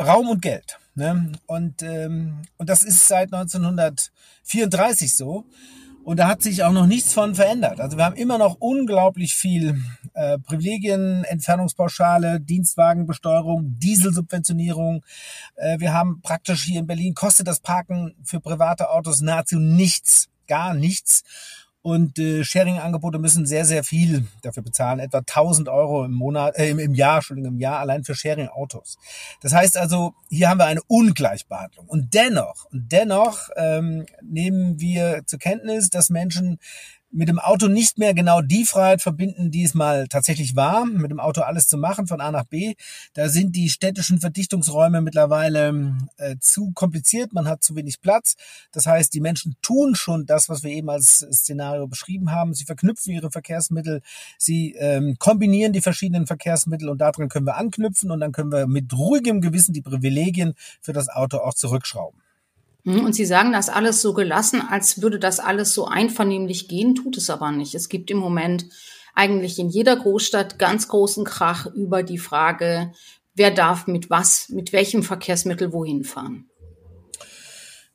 Raum 0.00 0.28
und 0.28 0.42
Geld. 0.42 0.78
Ne? 0.94 1.32
Und, 1.46 1.82
ähm, 1.82 2.42
und 2.56 2.68
das 2.68 2.82
ist 2.82 3.06
seit 3.06 3.32
1934 3.32 5.16
so. 5.16 5.44
Und 6.10 6.16
da 6.16 6.26
hat 6.26 6.42
sich 6.42 6.64
auch 6.64 6.72
noch 6.72 6.88
nichts 6.88 7.12
von 7.12 7.36
verändert. 7.36 7.80
Also 7.80 7.96
wir 7.96 8.04
haben 8.04 8.16
immer 8.16 8.36
noch 8.36 8.56
unglaublich 8.58 9.36
viel 9.36 9.80
äh, 10.14 10.40
Privilegien, 10.40 11.22
Entfernungspauschale, 11.22 12.40
Dienstwagenbesteuerung, 12.40 13.78
Dieselsubventionierung. 13.78 15.04
Äh, 15.54 15.78
wir 15.78 15.94
haben 15.94 16.20
praktisch 16.20 16.64
hier 16.64 16.80
in 16.80 16.88
Berlin 16.88 17.14
kostet 17.14 17.46
das 17.46 17.60
Parken 17.60 18.16
für 18.24 18.40
private 18.40 18.90
Autos 18.90 19.20
nahezu 19.20 19.60
nichts, 19.60 20.28
gar 20.48 20.74
nichts. 20.74 21.22
Und 21.82 22.18
äh, 22.18 22.44
Sharing-Angebote 22.44 23.18
müssen 23.18 23.46
sehr, 23.46 23.64
sehr 23.64 23.84
viel 23.84 24.26
dafür 24.42 24.62
bezahlen, 24.62 24.98
etwa 24.98 25.18
1000 25.18 25.68
Euro 25.68 26.04
im 26.04 26.12
Monat, 26.12 26.58
äh, 26.58 26.70
im 26.70 26.94
Jahr, 26.94 27.16
Entschuldigung, 27.16 27.54
im 27.54 27.58
Jahr 27.58 27.78
allein 27.78 28.04
für 28.04 28.14
Sharing-Autos. 28.14 28.98
Das 29.40 29.54
heißt 29.54 29.78
also, 29.78 30.14
hier 30.28 30.50
haben 30.50 30.58
wir 30.58 30.66
eine 30.66 30.82
Ungleichbehandlung. 30.86 31.86
Und 31.86 32.12
dennoch, 32.12 32.66
und 32.70 32.92
dennoch 32.92 33.48
ähm, 33.56 34.04
nehmen 34.22 34.78
wir 34.78 35.22
zur 35.26 35.38
Kenntnis, 35.38 35.88
dass 35.88 36.10
Menschen 36.10 36.58
mit 37.12 37.28
dem 37.28 37.38
Auto 37.38 37.66
nicht 37.66 37.98
mehr 37.98 38.14
genau 38.14 38.40
die 38.40 38.64
Freiheit 38.64 39.02
verbinden, 39.02 39.50
die 39.50 39.64
es 39.64 39.74
mal 39.74 40.06
tatsächlich 40.08 40.54
war, 40.54 40.84
mit 40.84 41.10
dem 41.10 41.20
Auto 41.20 41.40
alles 41.42 41.66
zu 41.66 41.76
machen 41.76 42.06
von 42.06 42.20
A 42.20 42.30
nach 42.30 42.44
B. 42.44 42.74
Da 43.14 43.28
sind 43.28 43.56
die 43.56 43.68
städtischen 43.68 44.20
Verdichtungsräume 44.20 45.00
mittlerweile 45.00 45.96
äh, 46.16 46.36
zu 46.40 46.70
kompliziert, 46.72 47.32
man 47.32 47.48
hat 47.48 47.64
zu 47.64 47.74
wenig 47.74 48.00
Platz. 48.00 48.34
Das 48.72 48.86
heißt, 48.86 49.12
die 49.12 49.20
Menschen 49.20 49.56
tun 49.62 49.94
schon 49.94 50.26
das, 50.26 50.48
was 50.48 50.62
wir 50.62 50.70
eben 50.70 50.88
als 50.88 51.26
Szenario 51.32 51.88
beschrieben 51.88 52.30
haben. 52.30 52.54
Sie 52.54 52.64
verknüpfen 52.64 53.12
ihre 53.12 53.30
Verkehrsmittel, 53.30 54.02
sie 54.38 54.74
ähm, 54.78 55.16
kombinieren 55.18 55.72
die 55.72 55.80
verschiedenen 55.80 56.26
Verkehrsmittel 56.26 56.88
und 56.88 56.98
daran 57.00 57.28
können 57.28 57.46
wir 57.46 57.56
anknüpfen 57.56 58.10
und 58.10 58.20
dann 58.20 58.32
können 58.32 58.52
wir 58.52 58.66
mit 58.66 58.92
ruhigem 58.92 59.40
Gewissen 59.40 59.72
die 59.72 59.82
Privilegien 59.82 60.54
für 60.80 60.92
das 60.92 61.08
Auto 61.08 61.38
auch 61.38 61.54
zurückschrauben. 61.54 62.20
Hm, 62.84 63.04
und 63.04 63.14
Sie 63.14 63.24
sagen 63.24 63.52
das 63.52 63.68
alles 63.68 64.02
so 64.02 64.14
gelassen, 64.14 64.60
als 64.60 65.02
würde 65.02 65.18
das 65.18 65.40
alles 65.40 65.74
so 65.74 65.86
einvernehmlich 65.86 66.68
gehen, 66.68 66.94
tut 66.94 67.16
es 67.16 67.30
aber 67.30 67.50
nicht. 67.50 67.74
Es 67.74 67.88
gibt 67.88 68.10
im 68.10 68.18
Moment 68.18 68.66
eigentlich 69.14 69.58
in 69.58 69.68
jeder 69.68 69.96
Großstadt 69.96 70.58
ganz 70.58 70.88
großen 70.88 71.24
Krach 71.24 71.66
über 71.66 72.02
die 72.02 72.18
Frage, 72.18 72.92
wer 73.34 73.50
darf 73.50 73.86
mit 73.86 74.10
was, 74.10 74.48
mit 74.48 74.72
welchem 74.72 75.02
Verkehrsmittel 75.02 75.72
wohin 75.72 76.04
fahren. 76.04 76.49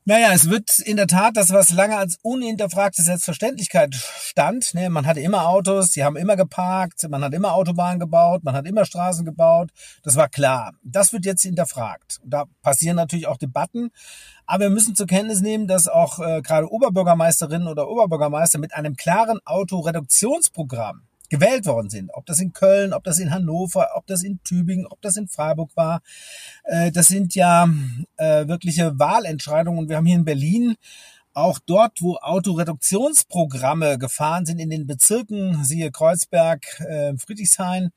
Naja, 0.08 0.34
es 0.34 0.52
wird 0.52 0.78
in 0.78 0.98
der 0.98 1.08
Tat 1.08 1.36
das, 1.36 1.52
was 1.52 1.72
lange 1.72 1.98
als 1.98 2.20
unhinterfragte 2.22 3.02
Selbstverständlichkeit 3.02 3.96
stand. 3.96 4.76
Ne, 4.76 4.92
man 4.92 5.08
hatte 5.08 5.20
immer 5.20 5.48
Autos, 5.48 5.94
sie 5.94 6.04
haben 6.04 6.16
immer 6.16 6.36
geparkt, 6.36 7.10
man 7.10 7.24
hat 7.24 7.34
immer 7.34 7.54
Autobahnen 7.54 8.00
gebaut, 8.00 8.44
man 8.44 8.54
hat 8.54 8.68
immer 8.68 8.86
Straßen 8.86 9.26
gebaut. 9.26 9.72
Das 10.04 10.16
war 10.16 10.30
klar. 10.30 10.74
Das 10.84 11.12
wird 11.12 11.26
jetzt 11.26 11.42
hinterfragt. 11.42 12.20
Da 12.24 12.46
passieren 12.62 12.98
natürlich 12.98 13.26
auch 13.26 13.38
Debatten. 13.38 13.90
Aber 14.46 14.66
wir 14.66 14.70
müssen 14.70 14.94
zur 14.94 15.08
Kenntnis 15.08 15.42
nehmen, 15.42 15.66
dass 15.66 15.88
auch 15.88 16.20
äh, 16.20 16.44
gerade 16.44 16.72
Oberbürgermeisterinnen 16.72 17.68
oder 17.68 17.88
Oberbürgermeister 17.90 18.60
mit 18.60 18.76
einem 18.76 18.96
klaren 18.96 19.40
Autoreduktionsprogramm 19.44 21.02
gewählt 21.30 21.66
worden 21.66 21.90
sind. 21.90 22.12
Ob 22.14 22.26
das 22.26 22.40
in 22.40 22.54
Köln, 22.54 22.94
ob 22.94 23.04
das 23.04 23.20
in 23.20 23.32
Hannover, 23.32 23.90
ob 23.96 24.08
das 24.08 24.24
in 24.24 24.42
Tübingen, 24.44 24.88
ob 24.88 25.02
das 25.02 25.18
in 25.18 25.28
Freiburg 25.28 25.72
war. 25.76 26.02
Äh, 26.64 26.92
das 26.92 27.08
sind 27.08 27.36
ja 27.36 27.68
äh, 28.18 28.48
wirkliche 28.48 28.98
Wahlentscheidungen. 28.98 29.80
Und 29.80 29.90
wir 29.90 29.98
haben 29.98 30.06
hier 30.06 30.16
in 30.16 30.26
Berlin 30.26 30.76
auch 31.36 31.60
dort, 31.66 32.02
wo 32.02 32.16
Autoreduktionsprogramme 32.16 33.98
gefahren 33.98 34.46
sind 34.46 34.60
in 34.60 34.70
den 34.70 34.88
Bezirken, 34.88 35.64
siehe 35.66 35.92
Kreuzberg, 35.92 36.80
äh, 36.80 37.14
Friedrichshain, 37.18 37.92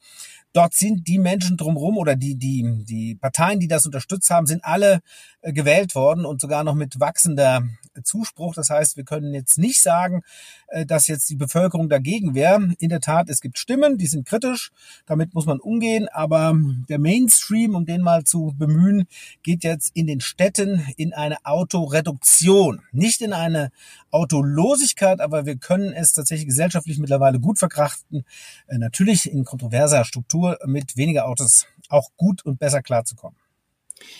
dort 0.52 0.74
sind 0.74 1.06
die 1.06 1.18
Menschen 1.18 1.56
drumherum 1.56 1.98
oder 1.98 2.16
die, 2.16 2.34
die, 2.34 2.84
die 2.84 3.14
Parteien, 3.14 3.60
die 3.60 3.68
das 3.68 3.86
unterstützt 3.86 4.28
haben, 4.30 4.46
sind 4.46 4.64
alle 4.64 5.00
äh, 5.40 5.52
gewählt 5.52 5.94
worden 5.94 6.24
und 6.24 6.40
sogar 6.40 6.64
noch 6.64 6.74
mit 6.74 6.98
wachsender 6.98 7.62
Zuspruch. 8.02 8.54
Das 8.54 8.70
heißt, 8.70 8.96
wir 8.96 9.04
können 9.04 9.34
jetzt 9.34 9.58
nicht 9.58 9.82
sagen, 9.82 10.22
äh, 10.68 10.86
dass 10.86 11.06
jetzt 11.06 11.28
die 11.30 11.36
Bevölkerung 11.36 11.88
dagegen 11.88 12.34
wäre. 12.34 12.72
In 12.78 12.88
der 12.88 13.00
Tat, 13.00 13.28
es 13.28 13.40
gibt 13.40 13.58
Stimmen, 13.58 13.98
die 13.98 14.06
sind 14.06 14.26
kritisch. 14.26 14.70
Damit 15.06 15.34
muss 15.34 15.46
man 15.46 15.60
umgehen. 15.60 16.08
Aber 16.08 16.56
der 16.88 16.98
Mainstream, 16.98 17.74
um 17.74 17.86
den 17.86 18.02
mal 18.02 18.24
zu 18.24 18.54
bemühen, 18.56 19.06
geht 19.42 19.64
jetzt 19.64 19.90
in 19.94 20.06
den 20.06 20.20
Städten 20.20 20.86
in 20.96 21.12
eine 21.12 21.36
Autoreduktion. 21.44 22.82
Nicht 22.92 23.20
in 23.20 23.32
eine 23.32 23.70
Autolosigkeit, 24.10 25.20
aber 25.20 25.46
wir 25.46 25.56
können 25.56 25.92
es 25.92 26.12
tatsächlich 26.12 26.46
gesellschaftlich 26.48 26.98
mittlerweile 26.98 27.40
gut 27.40 27.58
verkrachten. 27.58 28.24
Äh, 28.66 28.78
natürlich 28.78 29.30
in 29.30 29.44
kontroverser 29.44 30.04
Struktur 30.04 30.58
mit 30.64 30.96
weniger 30.96 31.26
Autos 31.26 31.66
auch 31.88 32.10
gut 32.16 32.44
und 32.44 32.58
besser 32.58 32.82
klarzukommen. 32.82 33.38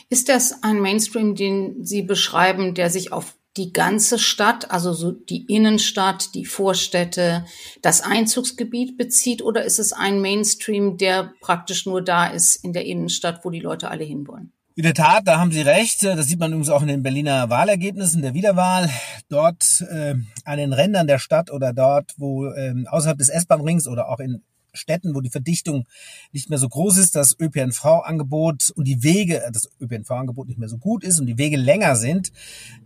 Ist 0.09 0.29
das 0.29 0.63
ein 0.63 0.81
Mainstream, 0.81 1.35
den 1.35 1.85
Sie 1.85 2.03
beschreiben, 2.03 2.75
der 2.75 2.91
sich 2.91 3.13
auf 3.13 3.38
die 3.59 3.73
ganze 3.73 4.19
Stadt, 4.19 4.71
also 4.71 4.93
so 4.93 5.11
die 5.11 5.45
Innenstadt, 5.47 6.35
die 6.35 6.45
Vorstädte, 6.45 7.45
das 7.83 8.01
Einzugsgebiet 8.01 8.97
bezieht 8.97 9.43
oder 9.43 9.65
ist 9.65 9.79
es 9.79 9.93
ein 9.93 10.21
Mainstream, 10.21 10.97
der 10.97 11.33
praktisch 11.41 11.85
nur 11.85 12.03
da 12.03 12.27
ist 12.27 12.57
in 12.57 12.73
der 12.73 12.87
Innenstadt, 12.87 13.45
wo 13.45 13.51
die 13.51 13.61
Leute 13.61 13.91
alle 13.91 14.05
hinwollen? 14.05 14.53
In 14.77 14.85
der 14.85 14.95
Tat, 14.95 15.27
da 15.27 15.41
haben 15.41 15.51
Sie 15.51 15.63
recht. 15.63 16.05
Das 16.05 16.29
sieht 16.29 16.39
man 16.39 16.53
übrigens 16.53 16.71
auch 16.71 16.83
in 16.83 16.89
den 16.89 17.03
Berliner 17.03 17.51
Wahlergebnissen 17.51 18.23
der 18.23 18.35
Wiederwahl. 18.35 18.89
Dort 19.29 19.85
äh, 19.91 20.15
an 20.45 20.59
den 20.59 20.73
Rändern 20.73 21.09
der 21.09 21.19
Stadt 21.19 21.51
oder 21.51 21.73
dort, 21.73 22.13
wo 22.17 22.47
äh, 22.47 22.75
außerhalb 22.87 23.19
des 23.19 23.29
S-Bahn-Rings 23.29 23.89
oder 23.89 24.09
auch 24.09 24.21
in 24.21 24.41
Städten, 24.79 25.15
wo 25.15 25.21
die 25.21 25.31
Verdichtung 25.31 25.87
nicht 26.33 26.49
mehr 26.49 26.59
so 26.59 26.69
groß 26.69 26.97
ist, 26.97 27.15
das 27.15 27.37
ÖPNV-Angebot 27.39 28.71
und 28.71 28.87
die 28.87 29.03
Wege, 29.03 29.43
äh, 29.43 29.53
das 29.53 29.71
ÖPNV-Angebot 29.81 30.49
nicht 30.49 30.59
mehr 30.59 30.69
so 30.69 30.79
gut 30.79 31.05
ist 31.05 31.21
und 31.21 31.27
die 31.27 31.39
Wege 31.39 31.57
länger 31.57 31.97
sind, 31.97 32.33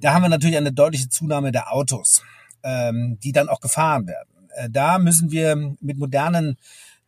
da 0.01 0.15
haben 0.15 0.23
wir 0.23 0.29
natürlich 0.29 0.57
eine 0.57 0.73
deutliche 0.73 1.09
Zunahme 1.09 1.53
der 1.53 1.73
Autos, 1.73 2.23
ähm, 2.63 3.19
die 3.23 3.33
dann 3.33 3.49
auch 3.49 3.61
gefahren 3.61 4.07
werden. 4.07 4.29
Äh, 4.55 4.71
da 4.71 4.99
müssen 4.99 5.31
wir 5.31 5.77
mit 5.81 5.99
modernen 5.99 6.57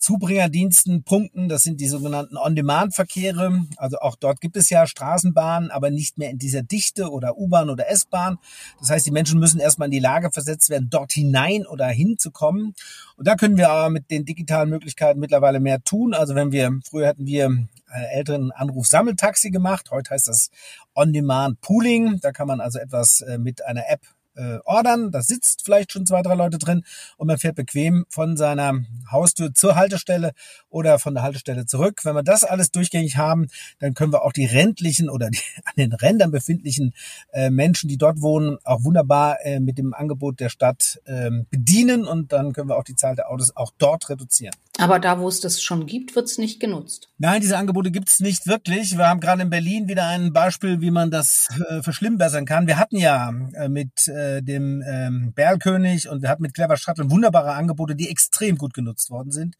Zubringerdiensten 0.05 1.03
punkten. 1.03 1.49
Das 1.49 1.63
sind 1.63 1.81
die 1.81 1.89
sogenannten 1.89 2.37
On-Demand-Verkehre. 2.37 3.65
Also 3.79 3.97
auch 4.01 4.17
dort 4.17 4.43
gibt 4.43 4.55
es 4.59 4.69
ja 4.69 4.87
Straßenbahnen, 4.87 5.71
aber 5.71 5.91
nicht 5.91 6.19
mehr 6.19 6.29
in 6.29 6.37
dieser 6.37 6.63
Dichte 6.63 7.11
oder 7.11 7.39
U-Bahn 7.39 7.71
oder 7.71 7.89
S-Bahn. 7.89 8.37
Das 8.81 8.91
heißt, 8.91 9.07
die 9.07 9.11
Menschen 9.11 9.41
müssen 9.41 9.61
erstmal 9.61 9.87
in 9.87 9.93
die 9.93 10.01
Lage 10.01 10.31
versetzt 10.31 10.69
werden, 10.69 10.89
dort 10.91 11.13
hinein 11.13 11.65
oder 11.67 11.87
hinzukommen. 11.87 12.75
Und 13.17 13.27
da 13.27 13.35
können 13.35 13.57
wir 13.57 13.71
aber 13.71 13.89
mit 13.89 14.11
den 14.11 14.27
digitalen 14.27 14.69
Möglichkeiten 14.69 15.21
mittlerweile 15.21 15.59
mehr 15.59 15.83
tun. 15.83 16.13
Also 16.13 16.35
wenn 16.35 16.53
wir, 16.53 16.81
früher 16.85 17.09
hatten 17.09 17.25
wir 17.25 17.67
äh, 17.91 18.19
älteren 18.19 18.53
Anruf-Sammeltaxi 18.53 19.51
gemacht. 19.51 19.91
Heute 19.91 20.11
heißt 20.11 20.29
das 20.29 20.51
On-Demand-Pooling. 20.95 22.21
Da 22.21 22.33
kann 22.33 22.47
man 22.47 22.61
also 22.61 22.79
etwas 22.79 23.23
äh, 23.23 23.39
mit 23.39 23.65
einer 23.65 23.89
App 23.89 24.03
äh, 24.37 24.59
ordern. 24.65 25.11
Da 25.11 25.23
sitzt 25.23 25.63
vielleicht 25.65 25.93
schon 25.93 26.07
zwei, 26.07 26.23
drei 26.23 26.35
Leute 26.35 26.59
drin 26.59 26.85
und 27.17 27.27
man 27.27 27.39
fährt 27.39 27.57
bequem 27.57 28.05
von 28.09 28.37
seiner 28.37 28.81
Haustür 29.11 29.55
zur 29.55 29.77
Haltestelle 29.77 30.33
oder 30.69 30.99
von 30.99 31.15
der 31.15 31.23
Haltestelle 31.23 31.67
zurück. 31.67 32.01
Wenn 32.05 32.15
wir 32.15 32.23
das 32.23 32.45
alles 32.45 32.71
durchgängig 32.71 33.17
haben, 33.17 33.49
dann 33.79 33.95
können 33.95 34.13
wir 34.13 34.23
auch 34.23 34.33
die 34.33 34.47
rentlichen 34.47 35.09
oder 35.09 35.31
die 35.31 35.39
an 35.65 35.73
den 35.77 35.93
Rändern 35.93 36.31
befindlichen 36.31 36.95
äh, 37.33 37.51
Menschen, 37.51 37.89
die 37.89 37.97
dort 37.97 38.21
wohnen, 38.21 38.59
auch 38.65 38.85
wunderbar 38.85 39.45
äh, 39.45 39.61
mit 39.61 39.79
dem 39.79 39.95
Angebot 39.95 40.41
der 40.41 40.49
Stadt 40.49 41.01
äh, 41.05 41.31
bedienen 41.51 42.07
und 42.07 42.33
dann 42.33 42.53
können 42.53 42.69
wir 42.69 42.77
auch 42.77 42.85
die 42.85 42.97
Zahl 42.97 43.17
der 43.17 43.31
Autos 43.31 43.57
auch 43.57 43.73
dort 43.79 44.09
reduzieren. 44.09 44.55
Aber 44.79 44.99
da, 44.99 45.21
wo 45.21 45.29
es 45.29 45.41
das 45.41 45.63
schon 45.63 45.87
gibt, 45.87 46.17
wird 46.17 46.27
es 46.27 46.37
nicht 46.37 46.59
genutzt. 46.59 47.09
Nein, 47.19 47.41
diese 47.41 47.57
Angebote 47.57 47.93
gibt 47.93 48.09
es 48.09 48.19
nicht 48.19 48.49
wirklich. 48.49 48.99
Wir 48.99 49.09
haben 49.09 49.21
gerade 49.21 49.43
in 49.43 49.51
Berlin 49.51 49.87
wieder 49.87 50.07
ein 50.09 50.33
Beispiel, 50.33 50.81
wie 50.81 50.91
man 50.91 51.13
das 51.13 51.49
äh, 51.69 51.81
verschlimmbessern 51.81 52.45
kann. 52.45 52.67
Wir 52.67 52.77
hatten 52.77 52.97
ja 52.97 53.33
äh, 53.55 53.69
mit 53.69 54.09
äh, 54.09 54.43
dem 54.43 54.83
ähm, 54.85 55.33
Berlkönig 55.33 56.09
und 56.09 56.23
wir 56.23 56.29
hatten 56.29 56.43
mit 56.43 56.55
Clever 56.55 56.77
Shuttle 56.77 57.09
wunderbare 57.09 57.53
Angebote, 57.53 57.95
die 57.95 58.11
extrem 58.11 58.59
gut 58.59 58.75
genutzt 58.75 59.11
worden 59.11 59.31
sind. 59.31 59.55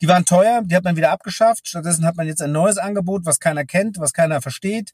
Die 0.00 0.06
waren 0.06 0.24
teuer, 0.24 0.62
die 0.64 0.76
hat 0.76 0.84
man 0.84 0.96
wieder 0.96 1.10
abgeschafft. 1.10 1.66
Stattdessen 1.66 2.06
hat 2.06 2.16
man 2.16 2.28
jetzt 2.28 2.40
ein 2.40 2.52
neues 2.52 2.78
Angebot, 2.78 3.26
was 3.26 3.40
keiner 3.40 3.64
kennt, 3.64 3.98
was 3.98 4.12
keiner 4.12 4.40
versteht. 4.40 4.92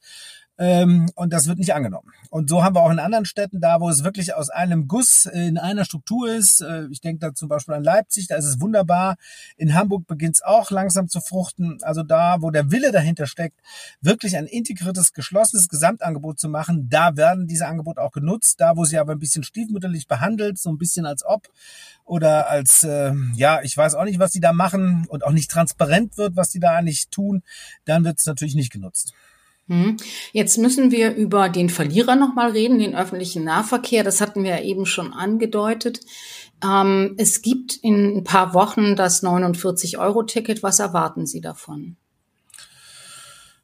Ähm, 0.60 1.08
und 1.14 1.32
das 1.32 1.46
wird 1.46 1.58
nicht 1.58 1.72
angenommen. 1.72 2.12
Und 2.30 2.50
so 2.50 2.64
haben 2.64 2.74
wir 2.74 2.82
auch 2.82 2.90
in 2.90 2.98
anderen 2.98 3.24
Städten 3.24 3.60
da, 3.60 3.80
wo 3.80 3.88
es 3.88 4.02
wirklich 4.02 4.34
aus 4.34 4.50
einem 4.50 4.88
Guss 4.88 5.26
in 5.26 5.56
einer 5.56 5.84
Struktur 5.84 6.28
ist. 6.28 6.60
Äh, 6.60 6.86
ich 6.90 7.00
denke 7.00 7.20
da 7.20 7.32
zum 7.32 7.48
Beispiel 7.48 7.74
an 7.74 7.84
Leipzig, 7.84 8.26
da 8.26 8.34
ist 8.34 8.44
es 8.44 8.60
wunderbar. 8.60 9.16
In 9.56 9.74
Hamburg 9.74 10.08
beginnt 10.08 10.34
es 10.34 10.42
auch 10.42 10.72
langsam 10.72 11.08
zu 11.08 11.20
fruchten. 11.20 11.78
Also 11.82 12.02
da, 12.02 12.42
wo 12.42 12.50
der 12.50 12.72
Wille 12.72 12.90
dahinter 12.90 13.26
steckt, 13.26 13.60
wirklich 14.00 14.36
ein 14.36 14.46
integriertes, 14.46 15.12
geschlossenes 15.12 15.68
Gesamtangebot 15.68 16.40
zu 16.40 16.48
machen, 16.48 16.88
da 16.90 17.16
werden 17.16 17.46
diese 17.46 17.66
Angebote 17.66 18.02
auch 18.02 18.12
genutzt. 18.12 18.60
Da, 18.60 18.76
wo 18.76 18.84
sie 18.84 18.98
aber 18.98 19.12
ein 19.12 19.20
bisschen 19.20 19.44
stiefmütterlich 19.44 20.08
behandelt, 20.08 20.58
so 20.58 20.70
ein 20.70 20.78
bisschen 20.78 21.06
als 21.06 21.24
ob 21.24 21.48
oder 22.04 22.50
als, 22.50 22.82
äh, 22.82 23.12
ja, 23.34 23.60
ich 23.62 23.76
weiß 23.76 23.94
auch 23.94 24.04
nicht, 24.04 24.18
was 24.18 24.32
die 24.32 24.40
da 24.40 24.52
machen 24.52 25.06
und 25.08 25.24
auch 25.24 25.32
nicht 25.32 25.50
transparent 25.50 26.16
wird, 26.16 26.34
was 26.34 26.50
die 26.50 26.58
da 26.58 26.74
eigentlich 26.74 27.10
tun, 27.10 27.42
dann 27.84 28.04
wird 28.04 28.18
es 28.18 28.26
natürlich 28.26 28.54
nicht 28.56 28.72
genutzt. 28.72 29.12
Hm. 29.68 29.98
Jetzt 30.32 30.58
müssen 30.58 30.90
wir 30.90 31.14
über 31.14 31.48
den 31.48 31.68
Verlierer 31.68 32.16
nochmal 32.16 32.50
reden, 32.50 32.78
den 32.78 32.96
öffentlichen 32.96 33.44
Nahverkehr. 33.44 34.02
Das 34.02 34.20
hatten 34.20 34.42
wir 34.42 34.50
ja 34.50 34.60
eben 34.62 34.86
schon 34.86 35.12
angedeutet. 35.12 36.00
Ähm, 36.64 37.14
es 37.18 37.42
gibt 37.42 37.76
in 37.76 38.18
ein 38.18 38.24
paar 38.24 38.54
Wochen 38.54 38.96
das 38.96 39.22
49-Euro-Ticket. 39.22 40.62
Was 40.62 40.78
erwarten 40.78 41.26
Sie 41.26 41.40
davon? 41.40 41.96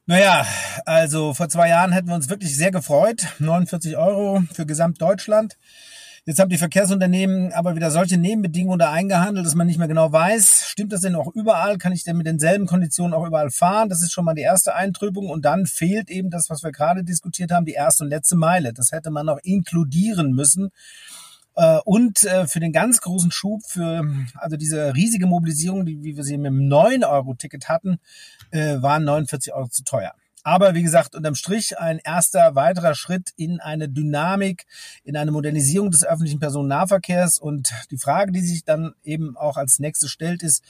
Naja, 0.06 0.46
also 0.84 1.32
vor 1.32 1.48
zwei 1.48 1.70
Jahren 1.70 1.92
hätten 1.92 2.08
wir 2.08 2.14
uns 2.14 2.28
wirklich 2.28 2.54
sehr 2.54 2.70
gefreut. 2.70 3.26
49 3.38 3.96
Euro 3.96 4.42
für 4.52 4.66
Gesamtdeutschland. 4.66 5.56
Jetzt 6.26 6.38
haben 6.38 6.48
die 6.48 6.56
Verkehrsunternehmen 6.56 7.52
aber 7.52 7.76
wieder 7.76 7.90
solche 7.90 8.16
Nebenbedingungen 8.16 8.78
da 8.78 8.90
eingehandelt, 8.90 9.44
dass 9.44 9.54
man 9.54 9.66
nicht 9.66 9.78
mehr 9.78 9.88
genau 9.88 10.10
weiß, 10.10 10.64
stimmt 10.66 10.94
das 10.94 11.02
denn 11.02 11.16
auch 11.16 11.30
überall? 11.34 11.76
Kann 11.76 11.92
ich 11.92 12.02
denn 12.02 12.16
mit 12.16 12.26
denselben 12.26 12.64
Konditionen 12.64 13.12
auch 13.12 13.26
überall 13.26 13.50
fahren? 13.50 13.90
Das 13.90 14.00
ist 14.00 14.10
schon 14.10 14.24
mal 14.24 14.32
die 14.32 14.40
erste 14.40 14.74
Eintrübung. 14.74 15.28
Und 15.28 15.44
dann 15.44 15.66
fehlt 15.66 16.08
eben 16.08 16.30
das, 16.30 16.48
was 16.48 16.62
wir 16.62 16.72
gerade 16.72 17.04
diskutiert 17.04 17.50
haben, 17.50 17.66
die 17.66 17.72
erste 17.72 18.04
und 18.04 18.10
letzte 18.10 18.36
Meile. 18.36 18.72
Das 18.72 18.90
hätte 18.90 19.10
man 19.10 19.26
noch 19.26 19.38
inkludieren 19.42 20.32
müssen. 20.32 20.70
Äh, 21.56 21.80
und 21.84 22.24
äh, 22.24 22.46
für 22.46 22.58
den 22.58 22.72
ganz 22.72 23.02
großen 23.02 23.30
Schub, 23.30 23.60
für 23.66 24.08
also 24.36 24.56
diese 24.56 24.94
riesige 24.94 25.26
Mobilisierung, 25.26 25.86
wie 25.86 26.16
wir 26.16 26.24
sie 26.24 26.38
mit 26.38 26.46
dem 26.46 26.70
9-Euro-Ticket 26.70 27.68
hatten, 27.68 27.98
äh, 28.50 28.80
waren 28.80 29.04
49 29.04 29.52
Euro 29.52 29.68
zu 29.68 29.84
teuer. 29.84 30.14
Aber 30.46 30.74
wie 30.74 30.82
gesagt, 30.82 31.14
unterm 31.14 31.34
Strich 31.34 31.78
ein 31.78 31.98
erster 32.04 32.54
weiterer 32.54 32.94
Schritt 32.94 33.30
in 33.36 33.60
eine 33.60 33.88
Dynamik, 33.88 34.66
in 35.02 35.16
eine 35.16 35.32
Modernisierung 35.32 35.90
des 35.90 36.04
öffentlichen 36.04 36.38
Personennahverkehrs. 36.38 37.38
Und 37.38 37.72
die 37.90 37.96
Frage, 37.96 38.30
die 38.30 38.42
sich 38.42 38.62
dann 38.62 38.92
eben 39.02 39.38
auch 39.38 39.56
als 39.56 39.78
nächstes 39.78 40.10
stellt, 40.10 40.42
ist, 40.42 40.62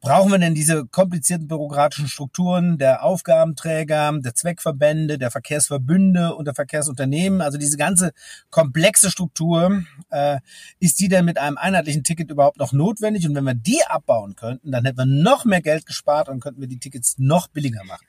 brauchen 0.00 0.32
wir 0.32 0.38
denn 0.38 0.54
diese 0.54 0.86
komplizierten 0.86 1.46
bürokratischen 1.46 2.08
Strukturen 2.08 2.78
der 2.78 3.04
Aufgabenträger, 3.04 4.18
der 4.18 4.34
Zweckverbände, 4.34 5.18
der 5.18 5.30
Verkehrsverbünde 5.30 6.34
und 6.34 6.46
der 6.46 6.54
Verkehrsunternehmen? 6.54 7.42
Also 7.42 7.58
diese 7.58 7.76
ganze 7.76 8.12
komplexe 8.48 9.10
Struktur, 9.10 9.84
äh, 10.08 10.38
ist 10.80 11.00
die 11.00 11.08
denn 11.08 11.26
mit 11.26 11.36
einem 11.36 11.58
einheitlichen 11.58 12.02
Ticket 12.02 12.30
überhaupt 12.30 12.56
noch 12.56 12.72
notwendig? 12.72 13.28
Und 13.28 13.34
wenn 13.34 13.44
wir 13.44 13.54
die 13.54 13.84
abbauen 13.86 14.36
könnten, 14.36 14.70
dann 14.70 14.86
hätten 14.86 14.96
wir 14.96 15.04
noch 15.04 15.44
mehr 15.44 15.60
Geld 15.60 15.84
gespart 15.84 16.30
und 16.30 16.40
könnten 16.40 16.62
wir 16.62 16.68
die 16.68 16.78
Tickets 16.78 17.16
noch 17.18 17.48
billiger 17.48 17.84
machen. 17.84 18.06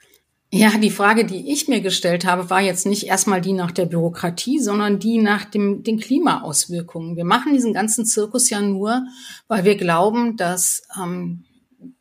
Ja, 0.51 0.75
die 0.79 0.89
Frage, 0.89 1.25
die 1.25 1.51
ich 1.51 1.67
mir 1.67 1.79
gestellt 1.79 2.25
habe, 2.25 2.49
war 2.49 2.59
jetzt 2.59 2.87
nicht 2.87 3.05
erstmal 3.05 3.39
die 3.39 3.53
nach 3.53 3.71
der 3.71 3.85
Bürokratie, 3.85 4.59
sondern 4.59 4.97
die 4.97 5.19
nach 5.19 5.45
dem, 5.45 5.83
den 5.83 5.99
Klimaauswirkungen. 5.99 7.15
Wir 7.15 7.25
machen 7.25 7.53
diesen 7.53 7.71
ganzen 7.71 8.03
Zirkus 8.03 8.49
ja 8.49 8.59
nur, 8.59 9.03
weil 9.47 9.63
wir 9.63 9.77
glauben, 9.77 10.37
dass 10.37 10.87
ähm, 10.99 11.45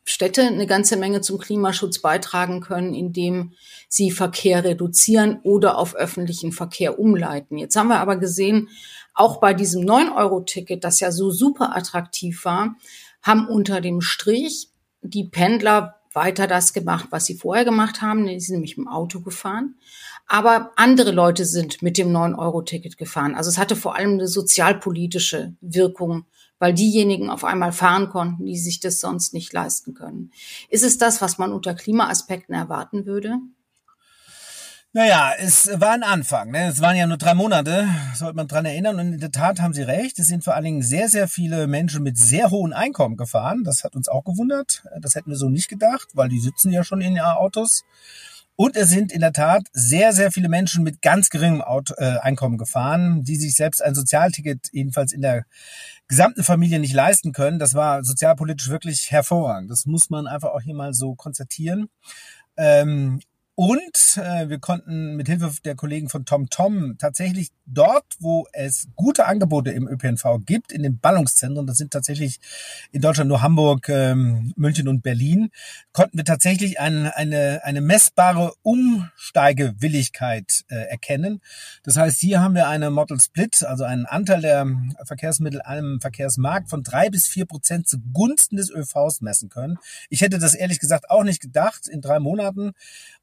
Städte 0.04 0.42
eine 0.42 0.66
ganze 0.66 0.96
Menge 0.96 1.20
zum 1.20 1.38
Klimaschutz 1.38 1.98
beitragen 1.98 2.62
können, 2.62 2.94
indem 2.94 3.52
sie 3.86 4.10
Verkehr 4.10 4.64
reduzieren 4.64 5.40
oder 5.42 5.76
auf 5.76 5.94
öffentlichen 5.94 6.52
Verkehr 6.52 6.98
umleiten. 6.98 7.58
Jetzt 7.58 7.76
haben 7.76 7.88
wir 7.88 8.00
aber 8.00 8.16
gesehen, 8.16 8.68
auch 9.12 9.40
bei 9.40 9.52
diesem 9.52 9.82
9-Euro-Ticket, 9.84 10.84
das 10.84 11.00
ja 11.00 11.12
so 11.12 11.30
super 11.30 11.76
attraktiv 11.76 12.46
war, 12.46 12.76
haben 13.20 13.46
unter 13.46 13.82
dem 13.82 14.00
Strich 14.00 14.70
die 15.02 15.24
Pendler 15.24 15.97
weiter 16.18 16.48
das 16.48 16.72
gemacht, 16.72 17.06
was 17.10 17.26
sie 17.26 17.37
vorher 17.37 17.64
gemacht 17.64 18.02
haben. 18.02 18.26
Die 18.26 18.40
sind 18.40 18.56
nämlich 18.56 18.75
dem 18.75 18.88
Auto 18.88 19.20
gefahren. 19.20 19.76
Aber 20.26 20.72
andere 20.75 21.12
Leute 21.12 21.44
sind 21.44 21.80
mit 21.80 21.96
dem 21.96 22.12
9-Euro-Ticket 22.12 22.98
gefahren. 22.98 23.37
Also 23.37 23.48
es 23.50 23.56
hatte 23.56 23.76
vor 23.76 23.94
allem 23.94 24.14
eine 24.14 24.26
sozialpolitische 24.26 25.54
Wirkung, 25.60 26.25
weil 26.58 26.75
diejenigen 26.75 27.30
auf 27.30 27.44
einmal 27.44 27.70
fahren 27.70 28.08
konnten, 28.08 28.44
die 28.44 28.58
sich 28.58 28.80
das 28.80 28.98
sonst 28.98 29.32
nicht 29.32 29.52
leisten 29.52 29.94
können. 29.94 30.32
Ist 30.68 30.84
es 30.84 30.98
das, 30.98 31.22
was 31.22 31.38
man 31.38 31.52
unter 31.52 31.75
Klimaaspekten 31.75 32.54
erwarten 32.54 33.06
würde? 33.06 33.38
Naja, 34.95 35.33
es 35.38 35.68
war 35.80 35.90
ein 35.90 36.02
Anfang. 36.02 36.50
Ne? 36.50 36.68
Es 36.68 36.80
waren 36.80 36.97
ja 36.97 37.07
nur 37.07 37.18
drei 37.18 37.35
Monate, 37.35 37.87
sollte 38.14 38.37
man 38.37 38.49
dran 38.49 38.64
erinnern. 38.64 38.99
Und 38.99 39.12
in 39.12 39.21
der 39.21 39.30
Tat 39.30 39.61
haben 39.61 39.75
Sie 39.75 39.83
recht. 39.83 40.18
Es 40.18 40.28
sind 40.28 40.45
vor 40.45 40.54
allen 40.54 40.64
Dingen 40.64 40.83
sehr, 40.83 41.11
sehr 41.11 41.28
viele 41.28 41.66
Menschen 41.66 42.02
mit 42.02 42.16
sehr 42.16 42.50
hohen 42.50 42.73
Einkommen 42.73 43.18
gefahren. 43.18 43.64
Das 43.64 43.85
hat 43.85 43.95
uns 43.95 44.09
auch 44.09 44.25
gewundert. 44.25 44.85
Das 45.00 45.14
hätten 45.14 45.28
wir 45.30 45.37
so 45.37 45.50
nicht 45.50 45.68
gedacht, 45.68 46.09
weil 46.14 46.30
die 46.30 46.40
sitzen 46.40 46.73
ja 46.73 46.85
schon 46.85 47.02
in 47.02 47.16
ihren 47.16 47.26
Autos. 47.26 47.85
Und 48.57 48.76
es 48.76 48.88
sind 48.88 49.12
in 49.12 49.21
der 49.21 49.35
Tat 49.35 49.68
sehr, 49.73 50.12
sehr 50.14 50.33
viele 50.33 50.49
Menschen 50.49 50.83
mit 50.83 51.02
ganz 51.02 51.28
geringem 51.28 51.61
Auto, 51.61 51.95
äh, 51.99 52.18
Einkommen 52.18 52.57
gefahren, 52.57 53.23
die 53.23 53.37
sich 53.37 53.54
selbst 53.54 53.85
ein 53.85 53.95
Sozialticket 53.95 54.71
jedenfalls 54.73 55.12
in 55.12 55.21
der 55.21 55.45
gesamten 56.09 56.42
Familie 56.42 56.80
nicht 56.80 56.95
leisten 56.95 57.33
können. 57.33 57.59
Das 57.59 57.75
war 57.75 58.02
sozialpolitisch 58.02 58.71
wirklich 58.71 59.11
hervorragend. 59.11 59.71
Das 59.71 59.85
muss 59.85 60.09
man 60.09 60.26
einfach 60.26 60.49
auch 60.49 60.62
hier 60.62 60.75
mal 60.75 60.95
so 60.95 61.14
konstatieren. 61.14 61.88
Ähm, 62.57 63.21
Und 63.60 64.18
äh, 64.18 64.48
wir 64.48 64.60
konnten 64.60 65.16
mit 65.16 65.26
Hilfe 65.26 65.50
der 65.64 65.74
Kollegen 65.74 66.08
von 66.08 66.24
TomTom 66.24 66.96
tatsächlich 66.96 67.48
dort, 67.66 68.04
wo 68.20 68.46
es 68.52 68.86
gute 68.94 69.26
Angebote 69.26 69.72
im 69.72 69.88
ÖPNV 69.88 70.44
gibt, 70.46 70.70
in 70.70 70.84
den 70.84 71.00
Ballungszentren, 71.00 71.66
das 71.66 71.76
sind 71.76 71.92
tatsächlich 71.92 72.38
in 72.92 73.00
Deutschland 73.00 73.26
nur 73.26 73.42
Hamburg, 73.42 73.88
ähm, 73.88 74.52
München 74.56 74.86
und 74.86 75.02
Berlin, 75.02 75.50
konnten 75.92 76.16
wir 76.16 76.24
tatsächlich 76.24 76.78
ein, 76.78 77.08
eine, 77.08 77.64
eine 77.64 77.80
messbare 77.80 78.52
Umsteigewilligkeit 78.62 80.64
äh, 80.68 80.76
erkennen. 80.76 81.40
Das 81.82 81.96
heißt, 81.96 82.20
hier 82.20 82.40
haben 82.40 82.54
wir 82.54 82.68
eine 82.68 82.90
Model 82.90 83.20
Split, 83.20 83.64
also 83.64 83.82
einen 83.82 84.06
Anteil 84.06 84.40
der 84.40 84.68
Verkehrsmittel 85.04 85.62
einem 85.62 86.00
Verkehrsmarkt 86.00 86.70
von 86.70 86.84
drei 86.84 87.10
bis 87.10 87.26
vier 87.26 87.44
Prozent 87.44 87.88
zugunsten 87.88 88.56
des 88.56 88.70
ÖVs 88.70 89.20
messen 89.20 89.48
können. 89.48 89.78
Ich 90.10 90.20
hätte 90.20 90.38
das 90.38 90.54
ehrlich 90.54 90.78
gesagt 90.78 91.10
auch 91.10 91.24
nicht 91.24 91.40
gedacht 91.40 91.88
in 91.88 92.00
drei 92.00 92.20
Monaten. 92.20 92.70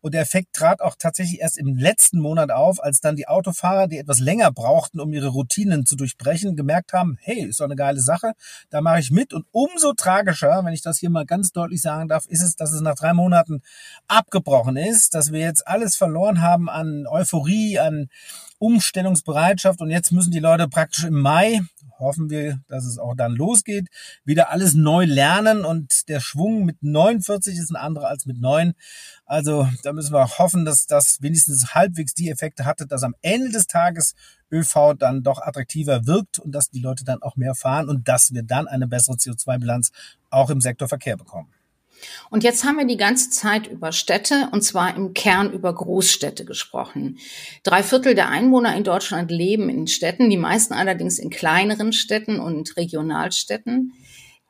Und 0.06 0.14
der 0.14 0.22
Effekt 0.22 0.54
trat 0.54 0.82
auch 0.82 0.94
tatsächlich 1.00 1.40
erst 1.40 1.58
im 1.58 1.78
letzten 1.78 2.20
Monat 2.20 2.52
auf, 2.52 2.80
als 2.80 3.00
dann 3.00 3.16
die 3.16 3.28
Autofahrer, 3.28 3.88
die 3.88 3.98
etwas 3.98 4.20
länger 4.20 4.52
brauchten, 4.52 5.00
um 5.00 5.12
ihre 5.12 5.30
Routinen 5.30 5.88
zu 5.88 5.96
durchbrechen, 5.96 6.56
gemerkt 6.56 6.94
haben, 6.94 7.18
hey, 7.22 7.44
ist 7.44 7.60
doch 7.60 7.66
eine 7.66 7.76
geile 7.76 8.00
Sache, 8.00 8.34
da 8.70 8.82
mache 8.82 9.00
ich 9.00 9.10
mit. 9.10 9.34
Und 9.34 9.48
umso 9.50 9.94
tragischer, 9.94 10.62
wenn 10.64 10.74
ich 10.74 10.84
das 10.84 11.00
hier 11.00 11.10
mal 11.10 11.26
ganz 11.26 11.54
deutlich 11.54 11.82
sagen 11.82 12.08
darf, 12.08 12.28
ist 12.28 12.44
es, 12.44 12.56
dass 12.56 12.72
es 12.72 12.82
nach 12.82 12.94
drei 12.94 13.14
Monaten 13.14 13.64
abgebrochen 14.08 14.78
ist, 14.78 15.16
dass 15.16 15.32
wir 15.32 15.40
jetzt 15.40 15.68
alles 15.68 15.96
verloren 15.96 16.40
haben 16.40 16.70
an 16.70 17.08
Euphorie, 17.08 17.80
an 17.80 18.10
Umstellungsbereitschaft 18.60 19.82
und 19.82 19.90
jetzt 19.90 20.12
müssen 20.12 20.30
die 20.30 20.40
Leute 20.40 20.68
praktisch 20.68 21.06
im 21.06 21.20
Mai 21.20 21.62
hoffen 22.00 22.30
wir, 22.30 22.60
dass 22.68 22.86
es 22.86 22.98
auch 22.98 23.16
dann 23.16 23.34
losgeht. 23.34 23.88
Wieder 24.24 24.52
alles 24.52 24.74
neu 24.74 25.06
lernen 25.06 25.66
und 25.66 26.08
der 26.10 26.20
Schwung 26.20 26.66
mit 26.66 26.82
49 26.82 27.58
ist 27.58 27.72
ein 27.72 27.76
anderer 27.76 28.08
als 28.08 28.26
mit 28.26 28.40
9. 28.40 28.74
Also 29.26 29.68
da 29.84 29.94
müssen 29.94 30.14
wir 30.14 30.38
hoffen, 30.38 30.66
dass 30.66 30.88
das 30.88 31.22
wenigstens 31.22 31.74
halbwegs 31.74 32.14
die 32.14 32.30
Effekte 32.30 32.66
hatte, 32.66 32.86
dass 32.88 33.04
am 33.04 33.16
Ende 33.22 33.52
des 33.52 33.68
Tages 33.68 34.14
ÖV 34.52 34.94
dann 34.98 35.24
doch 35.24 35.42
attraktiver 35.42 36.06
wirkt 36.06 36.40
und 36.40 36.52
dass 36.54 36.70
die 36.70 36.80
Leute 36.80 37.04
dann 37.04 37.22
auch 37.22 37.36
mehr 37.36 37.56
fahren 37.56 37.90
und 37.90 38.08
dass 38.08 38.34
wir 38.34 38.44
dann 38.44 38.68
eine 38.68 38.88
bessere 38.88 39.16
CO2-Bilanz 39.16 39.92
auch 40.30 40.50
im 40.50 40.62
Sektor 40.62 40.88
Verkehr 40.88 41.18
bekommen. 41.18 41.55
Und 42.30 42.44
jetzt 42.44 42.64
haben 42.64 42.78
wir 42.78 42.86
die 42.86 42.98
ganze 42.98 43.30
Zeit 43.30 43.68
über 43.68 43.92
Städte 43.92 44.50
und 44.52 44.62
zwar 44.62 44.96
im 44.96 45.14
Kern 45.14 45.52
über 45.52 45.74
Großstädte 45.74 46.46
gesprochen. 46.46 47.18
Drei 47.64 47.84
Viertel 47.84 48.16
der 48.16 48.30
Einwohner 48.30 48.76
in 48.76 48.84
Deutschland 48.84 49.32
leben 49.32 49.70
in 49.70 49.88
Städten, 49.88 50.30
die 50.30 50.38
meisten 50.38 50.74
allerdings 50.74 51.20
in 51.20 51.30
kleineren 51.30 51.94
Städten 51.94 52.40
und 52.40 52.78
Regionalstädten. 52.78 53.94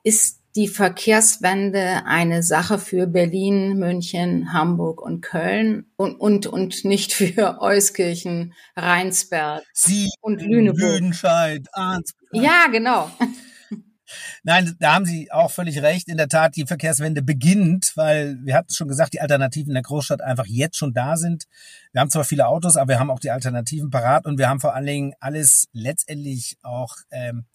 Ist 0.04 0.42
die 0.56 0.68
Verkehrswende 0.70 2.06
eine 2.06 2.42
Sache 2.42 2.80
für 2.80 3.08
Berlin, 3.08 3.78
München, 3.78 4.54
Hamburg 4.54 5.02
und 5.02 5.22
Köln 5.22 5.92
und, 5.98 6.16
und, 6.16 6.48
und 6.48 6.86
nicht 6.86 7.14
für 7.14 7.58
Euskirchen, 7.62 8.54
Rheinsberg 8.76 9.64
Sie 9.74 10.10
und 10.22 10.42
Lüneburg. 10.42 10.94
Lüdenscheid, 10.94 11.68
Arnsberg. 11.74 12.32
Ja, 12.32 12.68
genau. 12.72 13.12
Nein, 14.44 14.76
da 14.80 14.94
haben 14.94 15.06
Sie 15.06 15.32
auch 15.32 15.52
völlig 15.52 15.82
recht. 15.82 16.08
In 16.08 16.18
der 16.18 16.28
Tat, 16.28 16.56
die 16.56 16.66
Verkehrswende 16.66 17.22
beginnt, 17.22 17.94
weil 17.96 18.38
wir 18.44 18.56
hatten 18.56 18.74
schon 18.74 18.88
gesagt, 18.88 19.14
die 19.14 19.22
Alternativen 19.22 19.72
in 19.72 19.76
der 19.76 19.84
Großstadt 19.84 20.22
einfach 20.22 20.46
jetzt 20.46 20.78
schon 20.78 20.94
da 20.94 21.18
sind. 21.18 21.46
Wir 21.92 22.02
haben 22.02 22.10
zwar 22.10 22.24
viele 22.24 22.48
Autos, 22.48 22.78
aber 22.78 22.90
wir 22.90 23.00
haben 23.00 23.12
auch 23.12 23.20
die 23.20 23.32
Alternativen 23.32 23.90
parat 23.90 24.26
und 24.26 24.38
wir 24.38 24.50
haben 24.50 24.60
vor 24.60 24.76
allen 24.76 24.86
Dingen 24.86 25.14
alles 25.20 25.68
letztendlich 25.74 26.58
auch 26.62 26.96
ähm, 27.12 27.46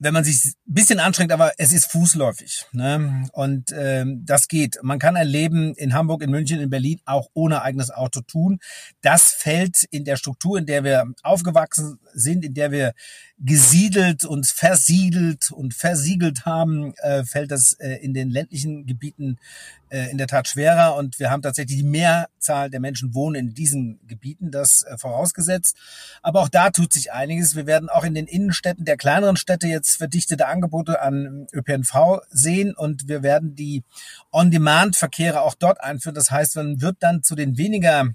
wenn 0.00 0.14
man 0.14 0.24
sich 0.24 0.46
ein 0.46 0.74
bisschen 0.74 0.98
anstrengt, 0.98 1.30
aber 1.30 1.52
es 1.58 1.72
ist 1.72 1.90
fußläufig. 1.92 2.64
Ne? 2.72 3.28
Und 3.32 3.70
ähm, 3.76 4.22
das 4.24 4.48
geht. 4.48 4.78
Man 4.82 4.98
kann 4.98 5.14
ein 5.14 5.28
Leben 5.28 5.74
in 5.74 5.92
Hamburg, 5.92 6.22
in 6.22 6.30
München, 6.30 6.58
in 6.58 6.70
Berlin 6.70 7.00
auch 7.04 7.28
ohne 7.34 7.62
eigenes 7.62 7.90
Auto 7.90 8.22
tun. 8.22 8.58
Das 9.02 9.32
fällt 9.32 9.84
in 9.90 10.04
der 10.04 10.16
Struktur, 10.16 10.58
in 10.58 10.64
der 10.64 10.84
wir 10.84 11.04
aufgewachsen 11.22 12.00
sind, 12.14 12.46
in 12.46 12.54
der 12.54 12.72
wir 12.72 12.94
gesiedelt 13.38 14.24
und 14.24 14.46
versiedelt 14.46 15.50
und 15.50 15.74
versiegelt 15.74 16.44
haben, 16.46 16.94
äh, 16.96 17.24
fällt 17.24 17.50
das 17.50 17.74
äh, 17.74 17.94
in 17.96 18.14
den 18.14 18.30
ländlichen 18.30 18.86
Gebieten 18.86 19.38
äh, 19.90 20.10
in 20.10 20.18
der 20.18 20.26
Tat 20.26 20.46
schwerer. 20.46 20.96
Und 20.96 21.18
wir 21.18 21.30
haben 21.30 21.42
tatsächlich 21.42 21.78
die 21.78 21.84
Mehrzahl 21.84 22.70
der 22.70 22.80
Menschen 22.80 23.14
wohnen 23.14 23.34
in 23.36 23.54
diesen 23.54 23.98
Gebieten, 24.06 24.50
das 24.50 24.82
äh, 24.82 24.96
vorausgesetzt. 24.98 25.76
Aber 26.22 26.40
auch 26.42 26.48
da 26.48 26.70
tut 26.70 26.92
sich 26.92 27.12
einiges. 27.12 27.56
Wir 27.56 27.66
werden 27.66 27.88
auch 27.88 28.04
in 28.04 28.14
den 28.14 28.26
Innenstädten 28.26 28.84
der 28.84 28.96
kleineren 28.96 29.36
Städte 29.36 29.68
jetzt 29.68 29.89
verdichtete 29.96 30.46
Angebote 30.46 31.00
an 31.00 31.46
ÖPNV 31.52 32.20
sehen 32.30 32.74
und 32.74 33.08
wir 33.08 33.22
werden 33.22 33.54
die 33.54 33.84
On-Demand-Verkehre 34.32 35.40
auch 35.40 35.54
dort 35.54 35.80
einführen. 35.80 36.14
Das 36.14 36.30
heißt, 36.30 36.56
man 36.56 36.80
wird 36.80 36.96
dann 37.00 37.22
zu 37.22 37.34
den 37.34 37.56
weniger 37.58 38.08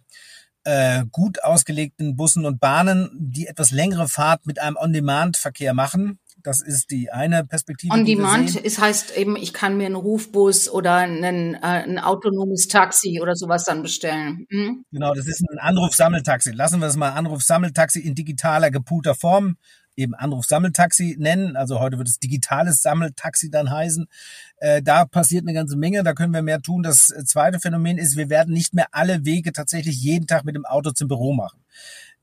äh, 0.63 1.05
gut 1.11 1.43
ausgelegten 1.43 2.15
Bussen 2.15 2.45
und 2.45 2.59
Bahnen 2.59 3.09
die 3.13 3.47
etwas 3.47 3.71
längere 3.71 4.07
Fahrt 4.07 4.45
mit 4.45 4.59
einem 4.59 4.77
On-Demand-Verkehr 4.77 5.73
machen. 5.73 6.19
Das 6.45 6.61
ist 6.61 6.91
die 6.91 7.11
eine 7.11 7.43
Perspektive. 7.43 7.93
On 7.93 8.05
Demand 8.05 8.55
ist 8.55 8.79
heißt 8.79 9.17
eben, 9.17 9.35
ich 9.35 9.53
kann 9.53 9.77
mir 9.77 9.87
einen 9.87 9.95
Rufbus 9.95 10.69
oder 10.69 10.95
einen, 10.95 11.55
äh, 11.55 11.59
ein 11.61 11.99
autonomes 11.99 12.67
Taxi 12.67 13.19
oder 13.21 13.35
sowas 13.35 13.63
dann 13.63 13.81
bestellen. 13.81 14.45
Mhm. 14.49 14.85
Genau, 14.91 15.13
das 15.13 15.27
ist 15.27 15.41
ein 15.41 15.59
Anrufsammeltaxi. 15.59 16.51
Lassen 16.51 16.79
wir 16.79 16.87
es 16.87 16.95
mal 16.95 17.09
Anrufsammeltaxi 17.13 17.99
in 17.99 18.13
digitaler, 18.13 18.69
gepoolter 18.71 19.15
Form 19.15 19.57
eben 19.95 20.13
Anruf-Sammeltaxi 20.13 21.15
nennen. 21.19 21.55
Also 21.55 21.79
heute 21.79 21.97
wird 21.97 22.07
es 22.07 22.19
digitales 22.19 22.81
Sammeltaxi 22.81 23.49
dann 23.49 23.71
heißen. 23.71 24.07
Äh, 24.57 24.81
da 24.81 25.05
passiert 25.05 25.43
eine 25.45 25.53
ganze 25.53 25.77
Menge, 25.77 26.03
da 26.03 26.13
können 26.13 26.33
wir 26.33 26.41
mehr 26.41 26.61
tun. 26.61 26.83
Das 26.83 27.07
zweite 27.25 27.59
Phänomen 27.59 27.97
ist, 27.97 28.17
wir 28.17 28.29
werden 28.29 28.53
nicht 28.53 28.73
mehr 28.73 28.87
alle 28.91 29.25
Wege 29.25 29.53
tatsächlich 29.53 30.01
jeden 30.01 30.27
Tag 30.27 30.45
mit 30.45 30.55
dem 30.55 30.65
Auto 30.65 30.91
zum 30.91 31.07
Büro 31.07 31.33
machen. 31.33 31.59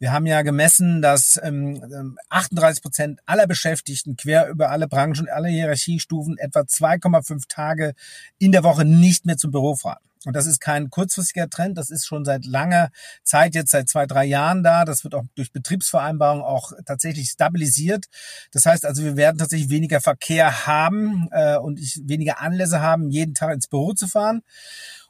Wir 0.03 0.11
haben 0.11 0.27
ja 0.27 0.43
gemessen, 0.43 1.01
dass 1.01 1.39
ähm, 1.45 2.19
38 2.29 2.83
Prozent 2.83 3.21
aller 3.25 3.47
Beschäftigten 3.47 4.17
quer 4.17 4.49
über 4.49 4.71
alle 4.71 4.89
Branchen, 4.89 5.29
alle 5.29 5.49
Hierarchiestufen 5.49 6.39
etwa 6.39 6.63
2,5 6.63 7.45
Tage 7.47 7.95
in 8.41 8.51
der 8.51 8.65
Woche 8.65 8.85
nicht 8.85 9.27
mehr 9.27 9.37
zum 9.37 9.53
Büro 9.53 9.77
fahren. 9.77 10.03
Und 10.25 10.35
das 10.35 10.47
ist 10.47 10.61
kein 10.61 10.91
kurzfristiger 10.91 11.49
Trend, 11.49 11.79
das 11.79 11.89
ist 11.89 12.05
schon 12.05 12.25
seit 12.25 12.45
langer 12.47 12.91
Zeit, 13.23 13.55
jetzt 13.55 13.71
seit 13.71 13.89
zwei, 13.89 14.07
drei 14.07 14.25
Jahren 14.25 14.65
da. 14.65 14.85
Das 14.85 15.05
wird 15.05 15.15
auch 15.15 15.23
durch 15.37 15.53
Betriebsvereinbarungen 15.53 16.45
auch 16.45 16.73
tatsächlich 16.85 17.29
stabilisiert. 17.29 18.07
Das 18.51 18.67
heißt 18.67 18.85
also, 18.85 19.05
wir 19.05 19.17
werden 19.17 19.39
tatsächlich 19.39 19.71
weniger 19.71 20.01
Verkehr 20.01 20.67
haben 20.67 21.29
äh, 21.31 21.59
und 21.59 21.79
ich 21.79 22.01
weniger 22.05 22.41
Anlässe 22.41 22.81
haben, 22.81 23.09
jeden 23.09 23.35
Tag 23.35 23.55
ins 23.55 23.69
Büro 23.69 23.93
zu 23.93 24.09
fahren. 24.09 24.43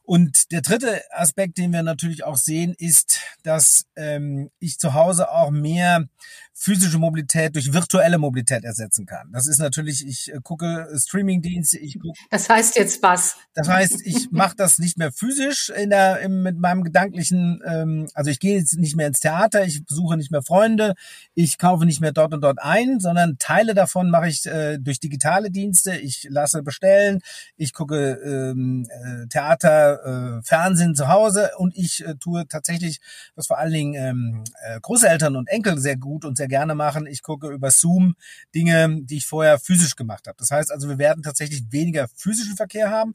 Und 0.04 0.50
der 0.50 0.62
dritte 0.62 1.00
Aspekt, 1.12 1.58
den 1.58 1.72
wir 1.72 1.82
natürlich 1.82 2.24
auch 2.24 2.36
sehen, 2.36 2.74
ist, 2.76 3.20
dass 3.44 3.86
ähm, 3.96 4.50
ich 4.58 4.78
zu 4.78 4.94
Hause 4.94 5.30
auch 5.30 5.50
mehr 5.50 6.06
physische 6.54 6.98
Mobilität 6.98 7.56
durch 7.56 7.72
virtuelle 7.72 8.18
Mobilität 8.18 8.64
ersetzen 8.64 9.06
kann. 9.06 9.30
Das 9.32 9.46
ist 9.46 9.58
natürlich, 9.58 10.06
ich 10.06 10.32
äh, 10.32 10.38
gucke 10.42 10.88
Streamingdienste, 10.94 11.78
ich 11.78 11.98
gucke. 11.98 12.18
Das 12.30 12.48
heißt 12.48 12.76
jetzt 12.76 13.02
was? 13.02 13.36
Das 13.54 13.68
heißt, 13.68 14.00
ich 14.04 14.30
mache 14.30 14.54
das 14.56 14.78
nicht 14.78 14.96
mehr 14.96 15.12
physisch 15.12 15.70
in 15.70 15.90
der, 15.90 16.20
im, 16.20 16.42
mit 16.42 16.58
meinem 16.58 16.84
gedanklichen, 16.84 17.60
ähm, 17.66 18.08
also 18.14 18.30
ich 18.30 18.38
gehe 18.38 18.58
jetzt 18.58 18.78
nicht 18.78 18.96
mehr 18.96 19.08
ins 19.08 19.20
Theater, 19.20 19.64
ich 19.64 19.84
besuche 19.84 20.16
nicht 20.16 20.30
mehr 20.30 20.42
Freunde, 20.42 20.94
ich 21.34 21.58
kaufe 21.58 21.84
nicht 21.84 22.00
mehr 22.00 22.12
dort 22.12 22.34
und 22.34 22.42
dort 22.42 22.60
ein, 22.60 23.00
sondern 23.00 23.38
Teile 23.38 23.74
davon 23.74 24.10
mache 24.10 24.28
ich 24.28 24.46
äh, 24.46 24.78
durch 24.78 25.00
digitale 25.00 25.50
Dienste. 25.50 25.96
Ich 25.96 26.26
lasse 26.28 26.62
bestellen, 26.62 27.20
ich 27.56 27.72
gucke 27.72 28.20
ähm, 28.24 28.86
äh, 28.88 29.26
Äh, 29.92 30.42
Fernsehen 30.42 30.94
zu 30.94 31.08
Hause 31.08 31.50
und 31.56 31.76
ich 31.76 32.04
äh, 32.04 32.14
tue 32.16 32.46
tatsächlich, 32.48 33.00
was 33.34 33.46
vor 33.46 33.58
allen 33.58 33.72
Dingen 33.72 33.94
ähm, 33.94 34.44
äh, 34.64 34.80
Großeltern 34.80 35.36
und 35.36 35.48
Enkel 35.48 35.78
sehr 35.78 35.96
gut 35.96 36.24
und 36.24 36.36
sehr 36.36 36.48
gerne 36.48 36.74
machen. 36.74 37.06
Ich 37.06 37.22
gucke 37.22 37.48
über 37.48 37.70
Zoom 37.70 38.14
Dinge, 38.54 38.98
die 39.02 39.18
ich 39.18 39.26
vorher 39.26 39.58
physisch 39.58 39.96
gemacht 39.96 40.26
habe. 40.26 40.36
Das 40.38 40.50
heißt 40.50 40.70
also, 40.70 40.88
wir 40.88 40.98
werden 40.98 41.22
tatsächlich 41.22 41.64
weniger 41.70 42.08
physischen 42.14 42.56
Verkehr 42.56 42.90
haben. 42.90 43.14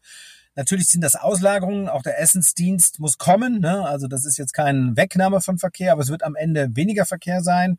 Natürlich 0.57 0.87
sind 0.87 1.01
das 1.01 1.15
Auslagerungen, 1.15 1.87
auch 1.87 2.01
der 2.01 2.19
Essensdienst 2.19 2.99
muss 2.99 3.19
kommen. 3.19 3.59
Ne? 3.59 3.85
Also 3.85 4.07
das 4.07 4.25
ist 4.25 4.37
jetzt 4.37 4.53
kein 4.53 4.97
Wegnahme 4.97 5.39
von 5.39 5.59
Verkehr, 5.59 5.91
aber 5.91 6.01
es 6.01 6.09
wird 6.09 6.23
am 6.23 6.35
Ende 6.35 6.75
weniger 6.75 7.05
Verkehr 7.05 7.43
sein. 7.43 7.77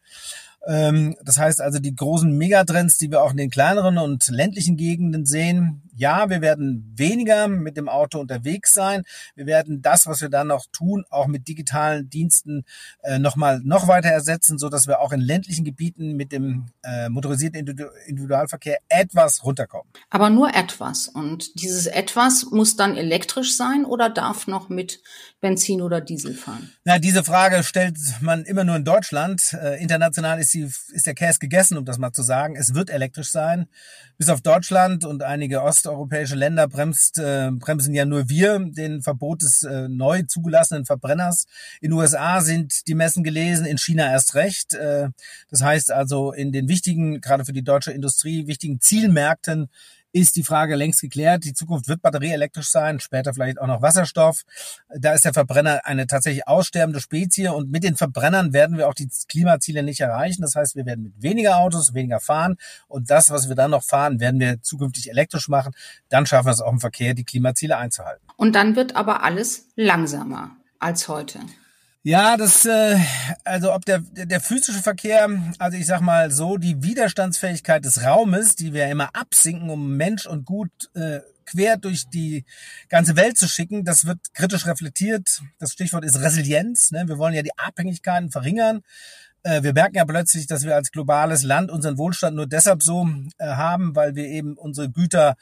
Ähm, 0.67 1.17
das 1.23 1.39
heißt 1.39 1.61
also, 1.61 1.79
die 1.79 1.95
großen 1.95 2.31
Megatrends, 2.37 2.99
die 2.99 3.11
wir 3.11 3.23
auch 3.23 3.31
in 3.31 3.37
den 3.37 3.51
kleineren 3.51 3.99
und 3.99 4.29
ländlichen 4.29 4.77
Gegenden 4.77 5.25
sehen, 5.25 5.83
ja, 5.99 6.31
wir 6.31 6.41
werden 6.41 6.95
weniger 6.97 7.49
mit 7.49 7.77
dem 7.77 7.89
Auto 7.89 8.21
unterwegs 8.21 8.73
sein. 8.73 9.03
Wir 9.35 9.47
werden 9.47 9.83
das, 9.83 10.07
was 10.07 10.21
wir 10.21 10.29
dann 10.29 10.47
noch 10.47 10.67
tun, 10.73 11.05
auch 11.11 11.27
mit 11.27 11.49
digitalen 11.49 12.09
Diensten 12.09 12.65
äh, 13.03 13.19
nochmal 13.19 13.61
noch 13.65 13.89
weiter 13.89 14.09
ersetzen, 14.09 14.59
so 14.59 14.69
dass 14.69 14.87
wir 14.87 15.01
auch 15.01 15.13
in 15.13 15.21
ländlichen 15.21 15.65
Gebieten 15.65 16.15
mit 16.15 16.31
dem 16.31 16.67
äh, 16.85 17.09
motorisierten 17.09 17.67
Individualverkehr 18.07 18.79
etwas 18.89 19.43
runterkommen. 19.45 19.93
Aber 20.09 20.31
nur 20.31 20.55
etwas. 20.55 21.09
Und 21.09 21.61
dieses 21.61 21.87
etwas 21.87 22.47
muss 22.53 22.77
dann 22.77 22.97
elektrisch 22.97 23.57
sein 23.57 23.85
oder 23.85 24.09
darf 24.09 24.47
noch 24.47 24.69
mit 24.69 25.03
Benzin 25.41 25.83
oder 25.83 26.01
Diesel 26.01 26.35
fahren? 26.35 26.71
Na, 26.85 27.01
diese 27.01 27.25
Frage 27.25 27.65
stellt 27.65 27.99
man 28.21 28.45
immer 28.45 28.63
nur 28.63 28.77
in 28.77 28.85
Deutschland. 28.85 29.53
Äh, 29.53 29.83
international 29.83 30.39
ist 30.39 30.53
sie 30.53 30.58
die, 30.59 30.95
ist 30.95 31.07
der 31.07 31.15
Käse 31.15 31.39
gegessen, 31.39 31.79
um 31.79 31.85
das 31.85 31.99
mal 31.99 32.13
zu 32.13 32.23
sagen. 32.23 32.57
Es 32.57 32.75
wird 32.75 32.91
elektrisch 32.91 33.31
sein. 33.31 33.69
Bis 34.17 34.29
auf 34.29 34.41
Deutschland 34.41 35.05
und 35.05 35.23
einige 35.23 35.63
osteuropäische 35.63 36.35
Länder 36.35 36.69
bremst, 36.69 37.19
äh, 37.19 37.51
bremsen 37.53 37.95
ja 37.95 38.05
nur 38.05 38.29
wir 38.29 38.59
den 38.59 39.03
Verbot 39.03 39.43
des 39.43 39.63
äh, 39.63 39.89
neu 39.89 40.23
zugelassenen 40.23 40.85
Verbrenners. 40.85 41.47
In 41.81 41.93
USA 41.93 42.41
sind 42.41 42.87
die 42.89 42.95
Messen 42.95 43.25
gelesen, 43.25 43.67
in 43.67 43.79
China 43.79 44.11
erst 44.11 44.35
recht. 44.35 44.75
Äh, 44.75 45.09
das 45.51 45.63
heißt 45.63 45.93
also, 45.93 46.33
in 46.33 46.53
den 46.53 46.69
wichtigen, 46.69 47.21
gerade 47.21 47.45
für 47.45 47.53
die 47.53 47.65
deutsche 47.65 47.93
Industrie, 47.93 48.47
wichtigen 48.47 48.81
Zielmärkten 48.81 49.69
ist 50.21 50.37
die 50.37 50.43
Frage 50.43 50.75
längst 50.77 51.01
geklärt. 51.01 51.45
Die 51.45 51.55
Zukunft 51.55 51.89
wird 51.89 52.03
batterieelektrisch 52.03 52.71
sein, 52.71 53.01
später 53.01 53.35
vielleicht 53.35 53.61
auch 53.61 53.67
noch 53.67 53.83
Wasserstoff. 53.83 54.43
Da 54.89 55.13
ist 55.13 55.25
der 55.25 55.33
Verbrenner 55.33 55.81
eine 55.85 56.07
tatsächlich 56.07 56.47
aussterbende 56.47 57.01
Spezie 57.01 57.49
und 57.49 57.71
mit 57.71 57.85
den 57.85 57.97
Verbrennern 57.97 58.53
werden 58.53 58.79
wir 58.79 58.89
auch 58.89 58.95
die 58.95 59.09
Klimaziele 59.29 59.83
nicht 59.83 60.01
erreichen. 60.01 60.43
Das 60.43 60.55
heißt, 60.55 60.77
wir 60.77 60.87
werden 60.87 61.05
mit 61.05 61.23
weniger 61.23 61.59
Autos 61.59 61.95
weniger 61.95 62.21
fahren 62.21 62.57
und 62.87 63.11
das, 63.11 63.31
was 63.31 63.49
wir 63.49 63.57
dann 63.57 63.71
noch 63.71 63.83
fahren, 63.85 64.21
werden 64.21 64.41
wir 64.41 64.63
zukünftig 64.63 65.11
elektrisch 65.11 65.49
machen. 65.49 65.73
Dann 66.09 66.27
schaffen 66.27 66.47
wir 66.47 66.53
es 66.53 66.61
auch 66.61 66.73
im 66.73 66.81
Verkehr, 66.81 67.15
die 67.15 67.25
Klimaziele 67.25 67.77
einzuhalten. 67.77 68.27
Und 68.37 68.55
dann 68.55 68.77
wird 68.77 68.97
aber 68.97 69.23
alles 69.23 69.67
langsamer 69.77 70.57
als 70.79 71.09
heute. 71.09 71.41
Ja, 72.05 72.37
das, 72.37 72.65
äh, 72.65 72.97
also 73.45 73.75
ob 73.75 73.85
der, 73.85 73.99
der 73.99 74.41
physische 74.41 74.81
Verkehr, 74.81 75.29
also 75.59 75.77
ich 75.77 75.87
sag 75.87 76.01
mal 76.01 76.31
so, 76.31 76.57
die 76.57 76.83
Widerstandsfähigkeit 76.83 77.85
des 77.85 78.05
Raumes, 78.05 78.55
die 78.55 78.73
wir 78.73 78.87
immer 78.87 79.11
absinken, 79.15 79.69
um 79.69 79.97
Mensch 79.97 80.27
und 80.27 80.47
Gut 80.47 80.71
äh, 80.95 81.21
quer 81.45 81.77
durch 81.77 82.09
die 82.09 82.45
ganze 82.89 83.17
Welt 83.17 83.37
zu 83.37 83.49
schicken, 83.49 83.85
das 83.85 84.07
wird 84.07 84.19
kritisch 84.33 84.67
reflektiert. 84.67 85.43
Das 85.59 85.73
Stichwort 85.73 86.05
ist 86.05 86.21
Resilienz. 86.21 86.93
Ne? 86.93 87.05
Wir 87.09 87.19
wollen 87.19 87.35
ja 87.35 87.43
die 87.43 87.57
Abhängigkeiten 87.57 88.31
verringern. 88.31 88.83
Äh, 89.43 89.63
wir 89.63 89.73
merken 89.73 89.97
ja 89.97 90.05
plötzlich, 90.05 90.47
dass 90.47 90.65
wir 90.65 90.77
als 90.77 90.93
globales 90.93 91.43
Land 91.43 91.71
unseren 91.71 91.99
Wohlstand 91.99 92.37
nur 92.37 92.47
deshalb 92.47 92.83
so 92.83 93.09
äh, 93.39 93.47
haben, 93.47 93.97
weil 93.97 94.15
wir 94.15 94.27
eben 94.27 94.55
unsere 94.55 94.89
Güter 94.89 95.37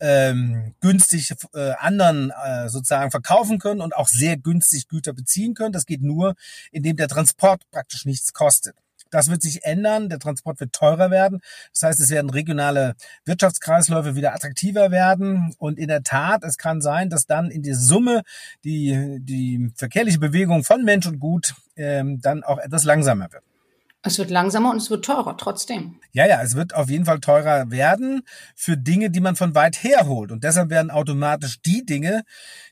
ähm, 0.00 0.74
günstig 0.80 1.34
äh, 1.54 1.72
anderen 1.78 2.30
äh, 2.30 2.68
sozusagen 2.68 3.10
verkaufen 3.10 3.58
können 3.58 3.80
und 3.80 3.94
auch 3.94 4.08
sehr 4.08 4.36
günstig 4.36 4.88
Güter 4.88 5.12
beziehen 5.12 5.54
können. 5.54 5.72
Das 5.72 5.86
geht 5.86 6.02
nur, 6.02 6.34
indem 6.72 6.96
der 6.96 7.08
Transport 7.08 7.62
praktisch 7.70 8.06
nichts 8.06 8.32
kostet. 8.32 8.74
Das 9.10 9.28
wird 9.28 9.42
sich 9.42 9.64
ändern. 9.64 10.08
Der 10.08 10.18
Transport 10.18 10.60
wird 10.60 10.72
teurer 10.72 11.10
werden. 11.10 11.40
Das 11.72 11.82
heißt, 11.82 12.00
es 12.00 12.10
werden 12.10 12.30
regionale 12.30 12.94
Wirtschaftskreisläufe 13.24 14.14
wieder 14.14 14.34
attraktiver 14.34 14.90
werden. 14.90 15.54
Und 15.58 15.78
in 15.78 15.88
der 15.88 16.02
Tat, 16.02 16.44
es 16.44 16.56
kann 16.56 16.80
sein, 16.80 17.10
dass 17.10 17.26
dann 17.26 17.50
in 17.50 17.62
der 17.62 17.74
Summe 17.74 18.22
die, 18.64 19.18
die 19.20 19.72
verkehrliche 19.74 20.18
Bewegung 20.18 20.64
von 20.64 20.84
Mensch 20.84 21.06
und 21.06 21.18
Gut 21.18 21.54
ähm, 21.76 22.20
dann 22.20 22.44
auch 22.44 22.58
etwas 22.58 22.84
langsamer 22.84 23.32
wird. 23.32 23.42
Es 24.02 24.18
wird 24.18 24.30
langsamer 24.30 24.70
und 24.70 24.78
es 24.78 24.88
wird 24.88 25.04
teurer 25.04 25.36
trotzdem. 25.36 26.00
Ja, 26.12 26.26
ja, 26.26 26.40
es 26.40 26.54
wird 26.54 26.74
auf 26.74 26.88
jeden 26.88 27.04
Fall 27.04 27.20
teurer 27.20 27.70
werden 27.70 28.22
für 28.56 28.78
Dinge, 28.78 29.10
die 29.10 29.20
man 29.20 29.36
von 29.36 29.54
weit 29.54 29.82
her 29.82 30.06
holt. 30.06 30.32
Und 30.32 30.42
deshalb 30.42 30.70
werden 30.70 30.90
automatisch 30.90 31.60
die 31.60 31.84
Dinge, 31.84 32.22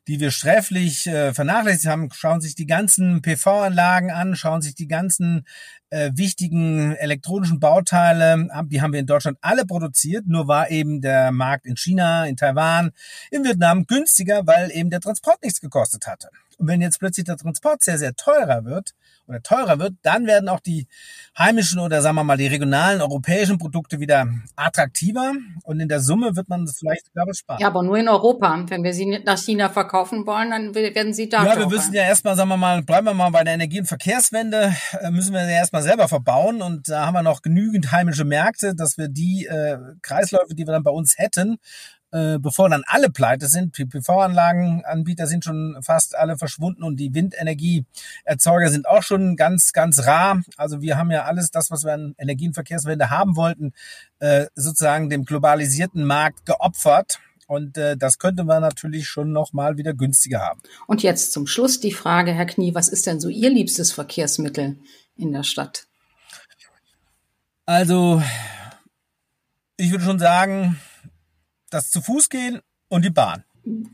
die 0.07 0.21
wir 0.21 0.31
sträflich 0.31 1.07
äh, 1.07 1.35
vernachlässigt 1.35 1.87
haben, 1.87 2.09
schauen 2.15 2.41
sich 2.41 2.55
die 2.55 2.65
ganzen 2.67 3.21
PV-Anlagen 3.21 4.11
an, 4.11 4.37
schauen 4.37 4.63
sich 4.63 4.75
die 4.75 4.89
ganzen 4.89 5.45
äh, 5.91 6.11
wichtigen 6.15 6.95
elektronischen 6.97 7.61
Bauteile, 7.61 8.49
die 8.67 8.81
haben 8.81 8.93
wir 8.95 9.01
in 9.01 9.07
Deutschland 9.07 9.37
alle 9.43 9.67
produziert, 9.67 10.27
nur 10.27 10.49
war 10.49 10.71
eben 10.71 11.03
der 11.03 11.31
Markt 11.31 11.67
in 11.67 11.77
China, 11.77 12.27
in 12.27 12.37
Taiwan, 12.37 12.91
in 13.31 13.45
Vietnam 13.45 13.87
günstiger, 13.87 14.47
weil 14.47 14.71
eben 14.71 14.89
der 14.89 15.01
Transport 15.01 15.43
nichts 15.43 15.61
gekostet 15.61 16.07
hatte. 16.07 16.29
Und 16.59 16.67
wenn 16.67 16.81
jetzt 16.81 16.99
plötzlich 16.99 17.25
der 17.25 17.37
Transport 17.37 17.83
sehr, 17.83 17.99
sehr 17.99 18.15
teurer 18.15 18.65
wird 18.65 18.95
oder 19.27 19.41
teurer 19.43 19.79
wird, 19.79 19.95
dann 20.03 20.27
werden 20.27 20.49
auch 20.49 20.61
die 20.61 20.89
heimischen 21.37 21.79
oder 21.79 22.03
sagen 22.03 22.17
wir 22.17 22.25
mal 22.25 22.37
die 22.37 22.49
regionalen 22.49 23.01
europäischen 23.01 23.59
Produkte 23.59 24.01
wieder 24.01 24.27
attraktiver 24.57 25.35
und 25.63 25.81
in 25.81 25.89
der 25.89 26.01
Summe 26.01 26.35
wird 26.35 26.49
man 26.49 26.67
das 26.67 26.79
vielleicht 26.79 27.07
sogar 27.07 27.33
sparen. 27.33 27.61
Ja, 27.61 27.69
aber 27.69 27.83
nur 27.83 27.97
in 27.97 28.09
Europa. 28.09 28.65
Wenn 28.69 28.83
wir 28.83 28.93
sie 28.93 29.21
nach 29.25 29.39
China 29.39 29.69
verkaufen 29.69 30.27
wollen, 30.27 30.51
dann 30.51 30.75
werden 30.75 31.15
sie 31.15 31.29
da. 31.29 31.45
Ja, 31.45 31.59
wir 31.59 31.69
müssen 31.69 31.95
ja 31.95 32.03
erstmal, 32.03 32.37
sagen 32.37 32.49
wir 32.49 32.57
mal, 32.57 32.83
bleiben 32.83 33.07
wir 33.07 33.15
mal 33.15 33.31
bei 33.31 33.45
der 33.45 33.55
Energie- 33.55 33.81
und 33.81 33.87
Verkehrswende, 33.87 34.75
äh, 35.01 35.11
müssen 35.11 35.33
wir 35.33 35.43
ja 35.43 35.49
erstmal 35.59 35.83
selber 35.83 36.09
verbauen 36.09 36.61
und 36.61 36.89
da 36.89 37.07
haben 37.07 37.15
wir 37.15 37.23
noch 37.23 37.43
genügend 37.43 37.93
heimische 37.93 38.25
Märkte, 38.25 38.75
dass 38.75 38.99
wir 38.99 39.09
die 39.09 39.47
äh, 39.47 39.79
Kreisläufe, 40.03 40.55
die 40.55 40.67
wir 40.67 40.73
dann 40.73 40.83
bei 40.83 40.91
uns 40.91 41.19
hätten, 41.19 41.59
äh, 42.11 42.39
bevor 42.39 42.69
dann 42.69 42.85
alle 42.87 43.11
pleite 43.11 43.49
sind. 43.49 43.73
PV-Anlagenanbieter 43.73 45.27
sind 45.27 45.45
schon 45.45 45.79
fast 45.83 46.17
alle 46.17 46.39
verschwunden 46.39 46.83
und 46.83 46.97
die 46.97 47.15
Windenergieerzeuger 47.15 48.71
sind 48.71 48.89
auch 48.89 49.03
schon 49.03 49.37
ganz, 49.37 49.73
ganz 49.73 50.07
rar. 50.07 50.43
Also 50.57 50.81
wir 50.81 50.97
haben 50.97 51.11
ja 51.11 51.25
alles 51.25 51.51
das, 51.51 51.71
was 51.71 51.85
wir 51.85 51.93
an 51.93 52.15
Energie- 52.19 52.49
und 52.49 52.55
Verkehrswende 52.55 53.11
haben 53.11 53.37
wollten, 53.37 53.73
äh, 54.21 54.47
sozusagen 54.55 55.11
dem 55.11 55.25
globalisierten 55.25 56.05
Markt 56.05 56.47
geopfert. 56.47 57.21
Und 57.47 57.79
äh, 57.79 57.97
das 57.97 58.19
könnte 58.19 58.45
man 58.45 58.61
natürlich 58.61 59.09
schon 59.09 59.33
noch 59.33 59.55
mal 59.55 59.79
wieder 59.79 59.95
günstiger 59.95 60.41
haben. 60.41 60.61
Und 60.87 61.03
jetzt 61.03 61.33
zum 61.33 61.47
Schluss 61.47 61.81
die 61.81 61.93
Frage, 61.93 62.33
Herr 62.33 62.45
Knie, 62.45 62.75
was 62.75 62.89
ist 62.89 63.07
denn 63.07 63.21
so 63.21 63.31
Ihr 63.31 63.49
liebstes 63.49 63.91
Verkehrsmittel 63.91 64.79
in 65.17 65.33
der 65.33 65.45
Stadt? 65.45 65.87
Also, 67.65 68.23
ich 69.79 69.91
würde 69.91 70.05
schon 70.05 70.19
sagen, 70.19 70.79
das 71.71 71.91
zu 71.91 72.01
Fuß 72.01 72.29
gehen 72.29 72.61
und 72.89 73.05
die 73.05 73.11
Bahn. 73.11 73.45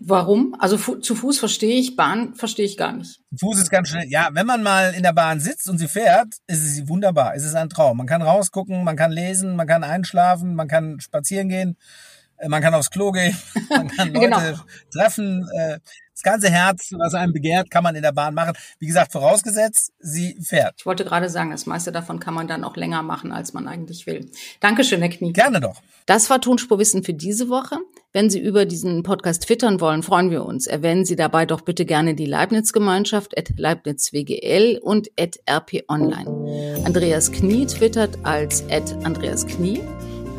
Warum? 0.00 0.54
Also 0.58 0.78
fu 0.78 0.96
zu 0.96 1.16
Fuß 1.16 1.38
verstehe 1.38 1.76
ich, 1.80 1.96
Bahn 1.96 2.34
verstehe 2.34 2.64
ich 2.64 2.76
gar 2.76 2.92
nicht. 2.92 3.20
Fuß 3.38 3.58
ist 3.58 3.70
ganz 3.70 3.88
schnell. 3.88 4.06
Ja, 4.08 4.28
wenn 4.32 4.46
man 4.46 4.62
mal 4.62 4.94
in 4.94 5.02
der 5.02 5.12
Bahn 5.12 5.40
sitzt 5.40 5.68
und 5.68 5.78
sie 5.78 5.88
fährt, 5.88 6.34
ist 6.46 6.62
es 6.62 6.88
wunderbar. 6.88 7.34
Es 7.34 7.44
ist 7.44 7.56
ein 7.56 7.68
Traum. 7.68 7.96
Man 7.96 8.06
kann 8.06 8.22
rausgucken, 8.22 8.84
man 8.84 8.96
kann 8.96 9.10
lesen, 9.10 9.56
man 9.56 9.66
kann 9.66 9.82
einschlafen, 9.82 10.54
man 10.54 10.68
kann 10.68 11.00
spazieren 11.00 11.48
gehen, 11.48 11.76
äh, 12.36 12.48
man 12.48 12.62
kann 12.62 12.74
aufs 12.74 12.90
Klo 12.90 13.10
gehen, 13.10 13.36
man 13.70 13.88
kann 13.88 14.12
Leute 14.12 14.26
genau. 14.26 14.40
treffen. 14.92 15.48
Das 16.14 16.22
ganze 16.22 16.48
Herz, 16.48 16.90
was 16.96 17.14
einem 17.14 17.32
begehrt, 17.32 17.70
kann 17.70 17.82
man 17.82 17.96
in 17.96 18.02
der 18.02 18.12
Bahn 18.12 18.34
machen. 18.34 18.54
Wie 18.78 18.86
gesagt, 18.86 19.10
vorausgesetzt, 19.10 19.92
sie 19.98 20.38
fährt. 20.40 20.74
Ich 20.78 20.86
wollte 20.86 21.04
gerade 21.04 21.28
sagen, 21.28 21.50
das 21.50 21.66
meiste 21.66 21.90
davon 21.90 22.20
kann 22.20 22.34
man 22.34 22.46
dann 22.46 22.62
auch 22.62 22.76
länger 22.76 23.02
machen, 23.02 23.32
als 23.32 23.52
man 23.52 23.66
eigentlich 23.66 24.06
will. 24.06 24.30
Dankeschön, 24.60 25.00
Herr 25.00 25.08
Knie. 25.08 25.32
Gerne 25.32 25.60
doch. 25.60 25.82
Das 26.06 26.30
war 26.30 26.40
Tonspurwissen 26.40 27.02
für 27.02 27.14
diese 27.14 27.48
Woche. 27.48 27.78
Wenn 28.12 28.30
Sie 28.30 28.38
über 28.38 28.64
diesen 28.64 29.02
Podcast 29.02 29.42
twittern 29.42 29.80
wollen, 29.80 30.04
freuen 30.04 30.30
wir 30.30 30.44
uns. 30.44 30.68
Erwähnen 30.68 31.04
Sie 31.04 31.16
dabei 31.16 31.46
doch 31.46 31.62
bitte 31.62 31.84
gerne 31.84 32.14
die 32.14 32.26
Leibniz-Gemeinschaft 32.26 33.36
at 33.36 33.58
LeibnizWGL 33.58 34.78
und 34.80 35.10
at 35.18 35.40
rponline. 35.50 36.80
Andreas 36.84 37.32
Knie 37.32 37.66
twittert 37.66 38.18
als 38.22 38.62
at 38.70 38.92
Andreas 39.04 39.46
Knie. 39.46 39.80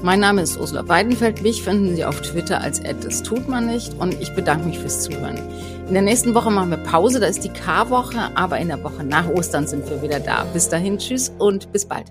Mein 0.05 0.19
Name 0.19 0.43
ist 0.43 0.59
Ursula 0.59 0.87
Weidenfeld. 0.87 1.41
Mich 1.41 1.63
finden 1.63 1.95
Sie 1.95 2.05
auf 2.05 2.21
Twitter 2.21 2.61
als 2.61 2.79
das 2.79 3.23
tut 3.23 3.49
man 3.49 3.65
nicht. 3.65 3.95
Und 3.95 4.21
ich 4.21 4.35
bedanke 4.35 4.67
mich 4.67 4.77
fürs 4.77 5.01
Zuhören. 5.01 5.39
In 5.87 5.93
der 5.93 6.03
nächsten 6.03 6.35
Woche 6.35 6.51
machen 6.51 6.69
wir 6.69 6.77
Pause, 6.77 7.19
da 7.19 7.25
ist 7.25 7.43
die 7.43 7.49
K-Woche, 7.49 8.29
aber 8.35 8.59
in 8.59 8.67
der 8.67 8.83
Woche 8.83 9.03
nach 9.03 9.27
Ostern 9.27 9.65
sind 9.65 9.89
wir 9.89 10.03
wieder 10.03 10.19
da. 10.19 10.43
Bis 10.53 10.69
dahin, 10.69 10.99
tschüss 10.99 11.33
und 11.39 11.71
bis 11.71 11.85
bald. 11.85 12.05